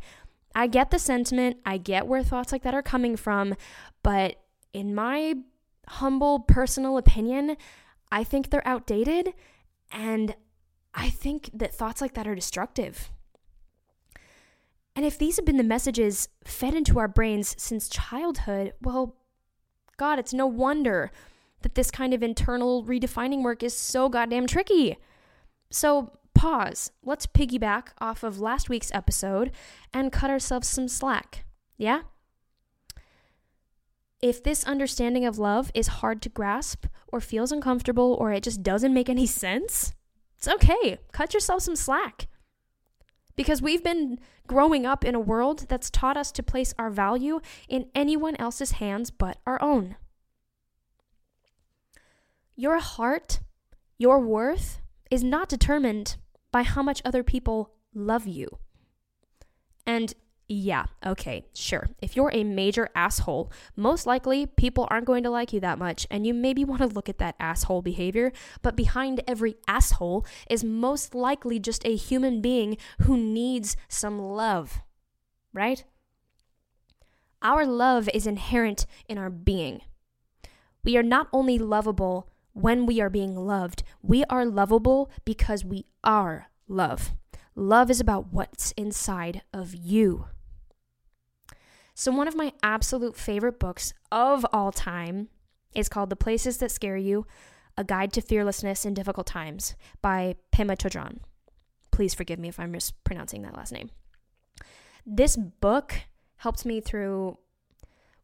I 0.55 0.67
get 0.67 0.91
the 0.91 0.99
sentiment, 0.99 1.59
I 1.67 1.79
get 1.79 2.07
where 2.07 2.23
thoughts 2.23 2.53
like 2.53 2.63
that 2.63 2.75
are 2.75 2.83
coming 2.83 3.17
from, 3.17 3.55
but 4.03 4.37
in 4.73 4.95
my 4.95 5.35
humble 5.89 6.41
personal 6.41 6.97
opinion, 6.97 7.57
I 8.13 8.25
think 8.25 8.51
they're 8.51 8.67
outdated 8.67 9.35
and 9.91 10.35
I 10.95 11.11
think 11.11 11.51
that 11.53 11.75
thoughts 11.75 12.01
like 12.01 12.15
that 12.15 12.27
are 12.27 12.35
destructive. 12.35 13.11
And 14.97 15.05
if 15.05 15.19
these 15.19 15.37
have 15.37 15.45
been 15.45 15.57
the 15.57 15.65
messages 15.65 16.29
fed 16.45 16.75
into 16.75 16.99
our 16.99 17.09
brains 17.09 17.55
since 17.59 17.89
childhood, 17.89 18.75
well, 18.81 19.17
God, 19.97 20.19
it's 20.19 20.33
no 20.33 20.47
wonder 20.47 21.11
that 21.63 21.75
this 21.75 21.91
kind 21.91 22.15
of 22.15 22.23
internal 22.23 22.85
redefining 22.85 23.43
work 23.43 23.63
is 23.63 23.77
so 23.77 24.09
goddamn 24.09 24.47
tricky. 24.47 24.97
So, 25.71 26.13
pause. 26.35 26.93
Let's 27.03 27.27
piggyback 27.27 27.89
off 28.01 28.23
of 28.23 28.39
last 28.39 28.69
week's 28.69 28.93
episode 28.93 29.51
and 29.93 30.13
cut 30.13 30.31
ourselves 30.31 30.69
some 30.69 30.89
slack. 30.89 31.45
Yeah? 31.77 32.03
If 34.21 34.43
this 34.43 34.65
understanding 34.65 35.27
of 35.27 35.39
love 35.39 35.73
is 35.75 35.89
hard 35.89 36.23
to 36.23 36.29
grasp, 36.29 36.87
or 37.09 37.21
feels 37.21 37.53
uncomfortable, 37.53 38.17
or 38.21 38.33
it 38.33 38.43
just 38.43 38.63
doesn't 38.63 38.95
make 38.95 39.09
any 39.09 39.27
sense, 39.43 39.93
it's 40.47 40.55
okay. 40.55 40.99
Cut 41.13 41.33
yourself 41.33 41.63
some 41.63 41.77
slack. 41.77 42.29
Because 43.37 43.63
we've 43.63 43.83
been 43.83 44.19
growing 44.47 44.87
up 44.87 45.05
in 45.05 45.15
a 45.15 45.21
world 45.21 45.67
that's 45.69 45.91
taught 45.91 46.17
us 46.17 46.31
to 46.33 46.43
place 46.43 46.75
our 46.79 46.91
value 46.91 47.41
in 47.69 47.87
anyone 47.95 48.37
else's 48.37 48.73
hands 48.73 49.11
but 49.11 49.39
our 49.47 49.61
own. 49.63 49.97
Your 52.55 52.79
heart, 52.79 53.41
your 53.99 54.21
worth, 54.21 54.81
is 55.11 55.25
not 55.25 55.49
determined 55.49 56.17
by 56.53 56.63
how 56.63 56.83
much 56.83 57.03
other 57.05 57.25
people 57.25 57.73
love 57.93 58.27
you. 58.29 58.59
And 59.87 60.15
yeah, 60.47 60.85
okay, 61.05 61.47
sure. 61.55 61.89
If 62.03 62.17
you're 62.17 62.31
a 62.35 62.45
major 62.45 62.91
asshole, 62.95 63.51
most 63.77 64.07
likely 64.07 64.45
people 64.45 64.87
aren't 64.91 65.07
going 65.07 65.23
to 65.23 65.31
like 65.31 65.55
you 65.55 65.61
that 65.61 65.79
much, 65.79 66.07
and 66.11 66.27
you 66.27 66.35
maybe 66.35 66.65
want 66.67 66.83
to 66.83 66.87
look 66.87 67.09
at 67.09 67.19
that 67.19 67.37
asshole 67.41 67.83
behavior. 67.83 68.33
But 68.63 68.77
behind 68.77 69.23
every 69.27 69.57
asshole 69.67 70.27
is 70.51 70.63
most 70.63 71.15
likely 71.15 71.59
just 71.59 71.87
a 71.87 71.97
human 71.97 72.43
being 72.43 72.77
who 73.03 73.17
needs 73.17 73.77
some 73.89 74.19
love, 74.19 74.83
right? 75.53 75.85
Our 77.41 77.65
love 77.65 78.09
is 78.13 78.27
inherent 78.27 78.87
in 79.09 79.19
our 79.19 79.31
being. 79.31 79.81
We 80.83 80.97
are 80.99 81.03
not 81.03 81.29
only 81.33 81.59
lovable 81.59 82.29
when 82.53 82.87
we 82.87 83.01
are 83.01 83.11
being 83.11 83.35
loved, 83.35 83.83
we 84.03 84.25
are 84.25 84.45
lovable 84.45 85.11
because 85.25 85.65
we 85.65 85.87
are 86.05 86.49
love. 86.69 87.13
Love 87.57 87.91
is 87.91 88.01
about 88.01 88.33
what's 88.33 88.73
inside 88.73 89.43
of 89.53 89.75
you. 89.75 90.27
So, 91.95 92.11
one 92.11 92.27
of 92.27 92.35
my 92.35 92.53
absolute 92.63 93.17
favorite 93.17 93.61
books 93.61 93.95
of 94.11 94.45
all 94.53 94.73
time 94.73 95.29
is 95.75 95.89
called 95.89 96.11
The 96.11 96.17
Places 96.17 96.59
That 96.59 96.73
Scare 96.73 96.97
You 96.97 97.27
A 97.77 97.85
Guide 97.85 98.13
to 98.15 98.21
Fearlessness 98.21 98.85
in 98.85 98.95
Difficult 98.95 99.27
Times 99.27 99.77
by 100.03 100.35
Pema 100.53 100.77
Chodron. 100.77 101.19
Please 101.93 102.13
forgive 102.15 102.41
me 102.41 102.49
if 102.49 102.59
I'm 102.59 102.73
mispronouncing 102.73 103.43
that 103.43 103.57
last 103.57 103.73
name. 103.73 103.91
This 105.07 105.37
book 105.37 105.95
helped 106.37 106.67
me 106.67 106.81
through, 106.81 107.39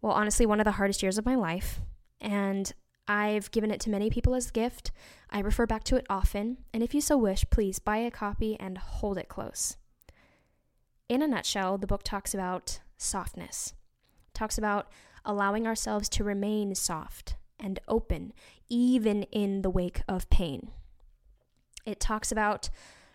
well, 0.03 0.13
honestly, 0.13 0.47
one 0.47 0.59
of 0.61 0.65
the 0.65 0.73
hardest 0.73 1.03
years 1.03 1.19
of 1.19 1.27
my 1.27 1.37
life. 1.37 1.81
And 2.21 2.73
I've 3.11 3.51
given 3.51 3.73
it 3.73 3.81
to 3.81 3.91
many 3.91 4.09
people 4.09 4.37
as 4.37 4.51
a 4.51 4.53
gift. 4.53 4.93
I 5.31 5.41
refer 5.41 5.67
back 5.67 5.83
to 5.85 5.97
it 5.97 6.07
often. 6.09 6.59
And 6.73 6.81
if 6.81 6.95
you 6.95 7.01
so 7.01 7.19
wish, 7.19 7.45
please 7.51 7.81
buy 7.81 7.97
a 7.97 8.11
copy 8.11 8.57
and 8.61 8.79
hold 8.79 9.19
it 9.19 9.29
close. 9.29 9.77
In 11.09 11.21
a 11.21 11.27
nutshell, 11.27 11.77
the 11.77 11.89
book 11.89 12.05
talks 12.05 12.35
about 12.35 12.79
softness. 12.99 13.75
It 14.29 14.35
talks 14.35 14.59
about 14.59 14.93
allowing 15.25 15.67
ourselves 15.67 16.09
to 16.11 16.23
remain 16.23 16.77
soft 16.77 17.35
and 17.59 17.81
open, 17.89 18.33
even 18.69 19.25
in 19.25 19.63
the 19.63 19.71
wake 19.71 20.03
of 20.07 20.31
pain. 20.31 20.71
It 21.85 21.99
talks 21.99 22.31
about 22.31 22.71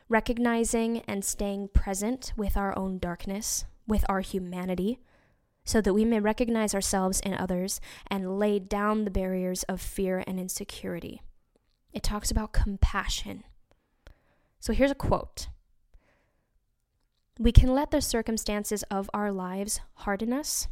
recognizing 0.10 1.04
and 1.08 1.24
staying 1.24 1.70
present 1.70 2.34
with 2.36 2.58
our 2.58 2.78
own 2.78 3.00
darkness, 3.00 3.64
with 3.88 4.04
our 4.10 4.20
humanity, 4.20 5.00
so 5.66 5.82
that 5.82 5.94
we 5.94 6.06
may 6.06 6.20
recognize 6.20 6.74
ourselves 6.76 7.20
in 7.20 7.34
others 7.34 7.82
and 8.08 8.40
lay 8.40 8.60
down 8.60 9.04
the 9.04 9.12
barriers 9.12 9.64
of 9.64 9.82
fear 9.82 10.24
and 10.26 10.40
insecurity. 10.40 11.22
It 11.92 12.04
talks 12.04 12.30
about 12.30 12.54
compassion, 12.54 13.44
So 14.60 14.74
here's 14.74 14.92
a 14.92 14.96
quote 14.96 15.48
We 17.40 17.52
can 17.52 17.74
let 17.74 17.92
the 17.92 18.02
circumstances 18.02 18.84
of 18.84 19.10
our 19.14 19.32
lives 19.32 19.80
harden 19.96 20.32
us 20.32 20.68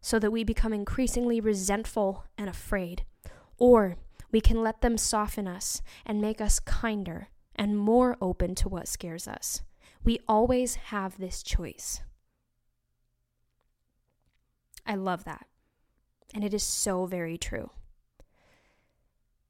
so 0.00 0.18
that 0.18 0.30
we 0.30 0.44
become 0.44 0.74
increasingly 0.74 1.40
resentful 1.40 2.24
and 2.36 2.48
afraid, 2.48 3.04
or 3.56 3.96
we 4.30 4.40
can 4.40 4.62
let 4.62 4.82
them 4.82 4.98
soften 4.98 5.48
us 5.48 5.80
and 6.04 6.20
make 6.20 6.40
us 6.40 6.60
kinder 6.60 7.28
and 7.56 7.78
more 7.78 8.16
open 8.20 8.54
to 8.56 8.68
what 8.68 8.88
scares 8.88 9.26
us. 9.26 9.62
We 10.02 10.18
always 10.28 10.74
have 10.74 11.16
this 11.16 11.42
choice. 11.42 12.02
I 14.86 14.94
love 14.94 15.24
that. 15.24 15.46
And 16.34 16.44
it 16.44 16.54
is 16.54 16.62
so 16.62 17.06
very 17.06 17.38
true. 17.38 17.70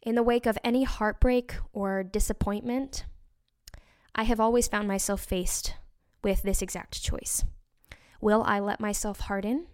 In 0.02 0.14
the 0.14 0.22
wake 0.22 0.46
of 0.46 0.58
any 0.62 0.84
heartbreak 0.84 1.54
or 1.72 2.02
disappointment, 2.02 3.06
I 4.14 4.24
have 4.24 4.38
always 4.38 4.68
found 4.68 4.86
myself 4.86 5.24
faced 5.24 5.74
with 6.22 6.42
this 6.42 6.62
exact 6.62 7.02
choice. 7.02 7.44
Will 8.20 8.42
I 8.46 8.60
let 8.60 8.80
myself 8.80 9.20
harden 9.20 9.66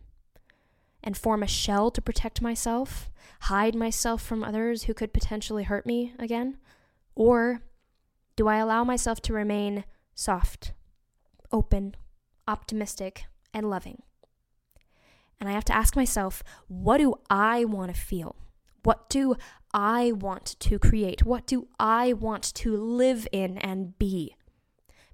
and 1.02 1.16
form 1.16 1.42
a 1.42 1.48
shell 1.48 1.90
to 1.90 2.00
protect 2.00 2.40
myself, 2.40 3.10
hide 3.42 3.74
myself 3.74 4.22
from 4.22 4.44
others 4.44 4.84
who 4.84 4.94
could 4.94 5.12
potentially 5.12 5.64
hurt 5.64 5.84
me 5.84 6.14
again? 6.18 6.58
Or 7.14 7.62
do 8.36 8.48
I 8.48 8.56
allow 8.56 8.84
myself 8.84 9.20
to 9.22 9.32
remain 9.32 9.84
soft, 10.14 10.72
open, 11.52 11.96
optimistic, 12.46 13.24
and 13.52 13.68
loving? 13.68 14.02
And 15.40 15.48
I 15.48 15.52
have 15.52 15.64
to 15.66 15.76
ask 15.76 15.96
myself, 15.96 16.44
what 16.68 16.98
do 16.98 17.14
I 17.30 17.64
want 17.64 17.94
to 17.94 18.00
feel? 18.00 18.36
What 18.82 19.08
do 19.08 19.36
I 19.72 20.12
want 20.12 20.56
to 20.60 20.78
create? 20.78 21.24
What 21.24 21.46
do 21.46 21.68
I 21.78 22.12
want 22.12 22.42
to 22.54 22.76
live 22.76 23.26
in 23.32 23.58
and 23.58 23.98
be? 23.98 24.36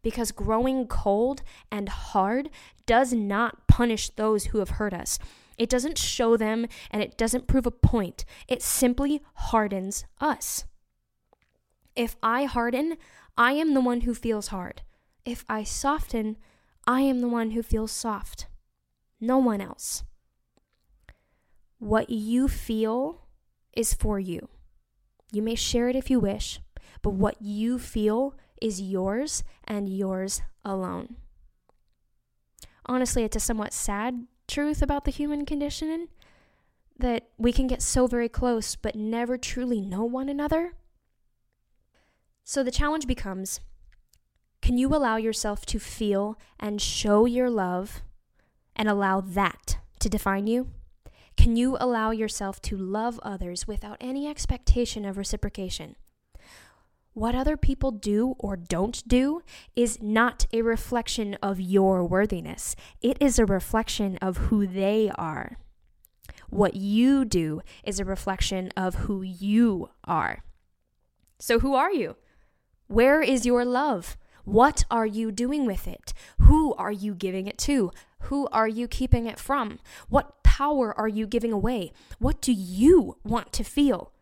Because 0.02 0.32
growing 0.32 0.86
cold 0.86 1.42
and 1.70 1.88
hard 1.88 2.50
does 2.86 3.12
not 3.12 3.66
punish 3.66 4.10
those 4.10 4.46
who 4.46 4.58
have 4.58 4.70
hurt 4.70 4.94
us. 4.94 5.18
It 5.58 5.68
doesn't 5.68 5.98
show 5.98 6.36
them 6.36 6.66
and 6.90 7.02
it 7.02 7.16
doesn't 7.16 7.46
prove 7.46 7.66
a 7.66 7.70
point. 7.70 8.24
It 8.46 8.62
simply 8.62 9.22
hardens 9.34 10.04
us. 10.20 10.64
If 11.94 12.16
I 12.22 12.44
harden, 12.44 12.96
I 13.38 13.52
am 13.52 13.74
the 13.74 13.80
one 13.80 14.02
who 14.02 14.14
feels 14.14 14.48
hard. 14.48 14.82
If 15.24 15.44
I 15.48 15.64
soften, 15.64 16.36
I 16.86 17.00
am 17.00 17.20
the 17.20 17.28
one 17.28 17.50
who 17.50 17.62
feels 17.62 17.90
soft. 17.90 18.46
No 19.20 19.38
one 19.38 19.60
else. 19.60 20.04
What 21.78 22.10
you 22.10 22.48
feel 22.48 23.22
is 23.72 23.92
for 23.92 24.18
you. 24.18 24.48
You 25.32 25.42
may 25.42 25.54
share 25.54 25.88
it 25.88 25.96
if 25.96 26.10
you 26.10 26.18
wish, 26.18 26.60
but 27.02 27.10
what 27.10 27.40
you 27.40 27.78
feel 27.78 28.34
is 28.62 28.80
yours 28.80 29.44
and 29.64 29.88
yours 29.88 30.42
alone. 30.64 31.16
Honestly, 32.86 33.24
it's 33.24 33.36
a 33.36 33.40
somewhat 33.40 33.72
sad 33.72 34.26
truth 34.48 34.80
about 34.80 35.04
the 35.04 35.10
human 35.10 35.44
condition 35.44 36.08
that 36.98 37.28
we 37.36 37.52
can 37.52 37.66
get 37.66 37.82
so 37.82 38.06
very 38.06 38.28
close 38.28 38.76
but 38.76 38.94
never 38.94 39.36
truly 39.36 39.80
know 39.80 40.04
one 40.04 40.28
another. 40.28 40.74
So 42.44 42.62
the 42.62 42.70
challenge 42.70 43.06
becomes 43.06 43.60
can 44.62 44.78
you 44.78 44.88
allow 44.88 45.16
yourself 45.16 45.66
to 45.66 45.78
feel 45.78 46.38
and 46.58 46.80
show 46.80 47.26
your 47.26 47.50
love 47.50 48.02
and 48.74 48.88
allow 48.88 49.20
that 49.20 49.78
to 50.00 50.08
define 50.08 50.46
you? 50.46 50.70
Can 51.36 51.56
you 51.56 51.76
allow 51.78 52.10
yourself 52.10 52.60
to 52.62 52.76
love 52.76 53.20
others 53.22 53.66
without 53.66 53.96
any 54.00 54.26
expectation 54.26 55.04
of 55.04 55.16
reciprocation? 55.18 55.96
What 57.12 57.34
other 57.34 57.56
people 57.56 57.92
do 57.92 58.34
or 58.38 58.56
don't 58.56 59.02
do 59.08 59.40
is 59.74 60.02
not 60.02 60.46
a 60.52 60.60
reflection 60.60 61.34
of 61.42 61.58
your 61.58 62.04
worthiness. 62.04 62.76
It 63.00 63.16
is 63.20 63.38
a 63.38 63.46
reflection 63.46 64.18
of 64.18 64.36
who 64.36 64.66
they 64.66 65.10
are. 65.16 65.56
What 66.50 66.76
you 66.76 67.24
do 67.24 67.62
is 67.84 67.98
a 67.98 68.04
reflection 68.04 68.70
of 68.76 68.96
who 69.06 69.22
you 69.22 69.88
are. 70.04 70.44
So, 71.38 71.60
who 71.60 71.74
are 71.74 71.92
you? 71.92 72.16
Where 72.86 73.22
is 73.22 73.46
your 73.46 73.64
love? 73.64 74.16
What 74.46 74.84
are 74.92 75.06
you 75.06 75.32
doing 75.32 75.66
with 75.66 75.88
it? 75.88 76.14
Who 76.42 76.72
are 76.74 76.92
you 76.92 77.16
giving 77.16 77.48
it 77.48 77.58
to? 77.58 77.90
Who 78.30 78.46
are 78.52 78.68
you 78.68 78.86
keeping 78.86 79.26
it 79.26 79.40
from? 79.40 79.80
What 80.08 80.44
power 80.44 80.96
are 80.96 81.08
you 81.08 81.26
giving 81.26 81.50
away? 81.50 81.92
What 82.20 82.40
do 82.40 82.52
you 82.52 83.16
want 83.24 83.52
to 83.54 83.64
feel? 83.64 84.12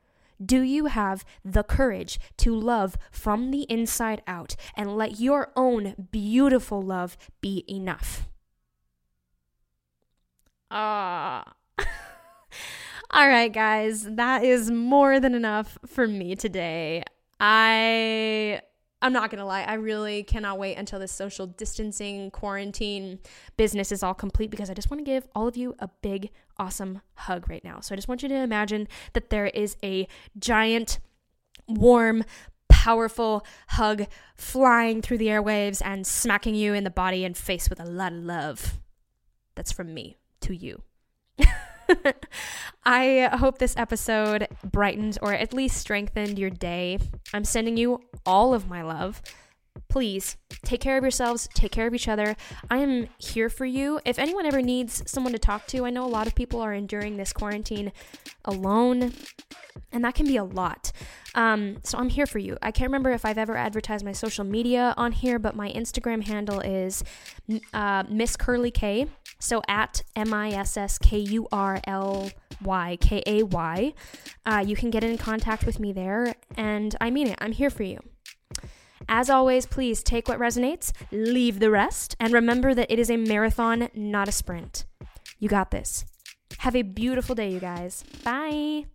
Do 0.45 0.63
you 0.63 0.87
have 0.87 1.27
the 1.45 1.63
courage 1.63 2.19
to 2.39 2.59
love 2.59 2.97
from 3.11 3.51
the 3.51 3.65
inside 3.65 4.23
out 4.27 4.57
and 4.75 4.97
let 4.97 5.21
your 5.21 5.53
own 5.57 6.09
beautiful 6.11 6.81
love 6.81 7.19
be 7.43 7.63
enough? 7.69 8.27
Ah. 10.71 11.53
All 13.11 13.29
right, 13.29 13.53
guys, 13.53 14.05
that 14.05 14.43
is 14.43 14.71
more 14.71 15.21
than 15.21 15.35
enough 15.35 15.77
for 15.87 16.09
me 16.09 16.35
today. 16.35 17.03
I 17.39 18.63
I'm 19.05 19.13
not 19.13 19.31
gonna 19.31 19.45
lie, 19.45 19.65
I 19.65 19.75
really 19.75 20.23
cannot 20.23 20.59
wait 20.59 20.77
until 20.77 20.99
this 20.99 21.13
social 21.13 21.47
distancing 21.47 22.31
quarantine 22.31 23.19
business 23.59 23.93
is 23.93 24.03
all 24.03 24.15
complete 24.15 24.51
because 24.51 24.71
I 24.71 24.75
just 24.75 24.91
want 24.91 24.99
to 24.99 25.05
give 25.05 25.29
all 25.35 25.47
of 25.47 25.59
you 25.59 25.75
a 25.79 25.91
big, 26.01 26.31
awesome 26.57 27.03
hug 27.15 27.51
right 27.51 27.63
now. 27.63 27.81
So 27.81 27.95
I 27.95 27.97
just 27.97 28.09
want 28.09 28.23
you 28.23 28.31
to 28.31 28.35
imagine 28.35 28.89
that 29.13 29.29
there 29.29 29.49
is 29.49 29.77
a 29.85 30.09
giant, 30.39 31.01
warm, 31.69 32.25
powerful 32.71 33.45
hug 33.69 34.07
flying 34.37 35.03
through 35.03 35.19
the 35.19 35.27
airwaves 35.27 35.83
and 35.85 36.07
smacking 36.07 36.55
you 36.55 36.73
in 36.73 36.85
the 36.85 36.91
body 36.91 37.27
and 37.27 37.37
face 37.37 37.69
with 37.69 37.81
a 37.81 37.85
lot 37.85 38.15
of 38.15 38.21
love. 38.21 38.81
That's 39.55 39.71
from 39.71 39.93
me 39.93 40.17
to 40.41 40.57
you. 40.57 40.81
I 42.85 43.31
hope 43.33 43.59
this 43.59 43.77
episode 43.77 44.49
brightened 44.63 45.19
or 45.23 45.33
at 45.33 45.53
least 45.53 45.79
strengthened 45.79 46.39
your 46.39 46.51
day. 46.51 46.99
I'm 47.33 47.45
sending 47.45 47.77
you 47.77 48.01
all 48.27 48.55
of 48.55 48.69
my 48.69 48.83
love. 48.83 49.23
Please 49.89 50.37
take 50.65 50.81
care 50.81 50.97
of 50.97 51.05
yourselves, 51.05 51.49
take 51.55 51.73
care 51.73 51.87
of 51.87 51.95
each 51.95 52.09
other. 52.09 52.37
I 52.71 52.79
am 52.79 53.09
here 53.19 53.49
for 53.49 53.65
you. 53.65 54.01
If 54.05 54.19
anyone 54.19 54.47
ever 54.47 54.63
needs 54.63 55.03
someone 55.07 55.33
to 55.33 55.39
talk 55.39 55.67
to, 55.69 55.85
I 55.85 55.91
know 55.91 56.05
a 56.05 56.07
lot 56.07 56.27
of 56.27 56.35
people 56.35 56.61
are 56.61 56.73
enduring 56.73 57.17
this 57.17 57.33
quarantine 57.33 57.93
alone, 58.45 59.13
and 59.93 60.05
that 60.05 60.15
can 60.15 60.27
be 60.27 60.37
a 60.37 60.45
lot. 60.45 60.93
Um, 61.35 61.79
so 61.83 61.99
I'm 61.99 62.09
here 62.09 62.27
for 62.27 62.39
you. 62.39 62.57
I 62.63 62.71
can't 62.71 62.89
remember 62.89 63.11
if 63.11 63.25
I've 63.25 63.39
ever 63.39 63.57
advertised 63.57 64.05
my 64.05 64.13
social 64.13 64.45
media 64.45 64.95
on 64.97 65.13
here, 65.13 65.39
but 65.39 65.57
my 65.57 65.71
Instagram 65.73 66.25
handle 66.25 66.61
is 66.61 67.03
uh, 67.73 68.05
Miss 68.09 68.37
Curly 68.37 68.71
K. 68.71 69.07
So 69.41 69.63
at 69.69 70.03
M 70.17 70.33
I 70.33 70.51
S 70.51 70.77
S 70.77 70.99
K 70.99 71.19
U 71.19 71.49
R 71.53 71.81
L 71.87 72.31
Y 72.63 72.97
K 73.01 73.23
A 73.27 73.43
Y. 73.43 73.93
Uh, 74.47 74.65
you 74.67 74.77
can 74.77 74.91
get 74.91 75.05
in 75.05 75.19
contact 75.19 75.67
with 75.67 75.79
me 75.79 75.93
there, 75.93 76.35
and 76.57 76.97
I 77.01 77.11
mean 77.11 77.29
it. 77.29 77.39
I'm 77.41 77.53
here 77.53 77.71
for 77.71 77.83
you. 77.83 78.01
As 79.09 79.29
always, 79.29 79.67
please 79.67 80.03
take 80.03 80.29
what 80.29 80.39
resonates, 80.39 80.93
leave 81.13 81.59
the 81.59 81.71
rest, 81.71 82.17
and 82.19 82.33
remember 82.33 82.75
that 82.75 82.91
it 82.91 82.99
is 82.99 83.11
a 83.11 83.19
marathon, 83.19 83.89
not 83.95 84.29
a 84.29 84.33
sprint. 84.33 84.87
You 85.39 85.49
got 85.49 85.71
this. 85.71 86.07
Have 86.59 86.77
a 86.77 86.83
beautiful 86.83 87.35
day, 87.35 87.51
you 87.51 87.61
guys. 87.61 88.05
Bye. 88.25 88.87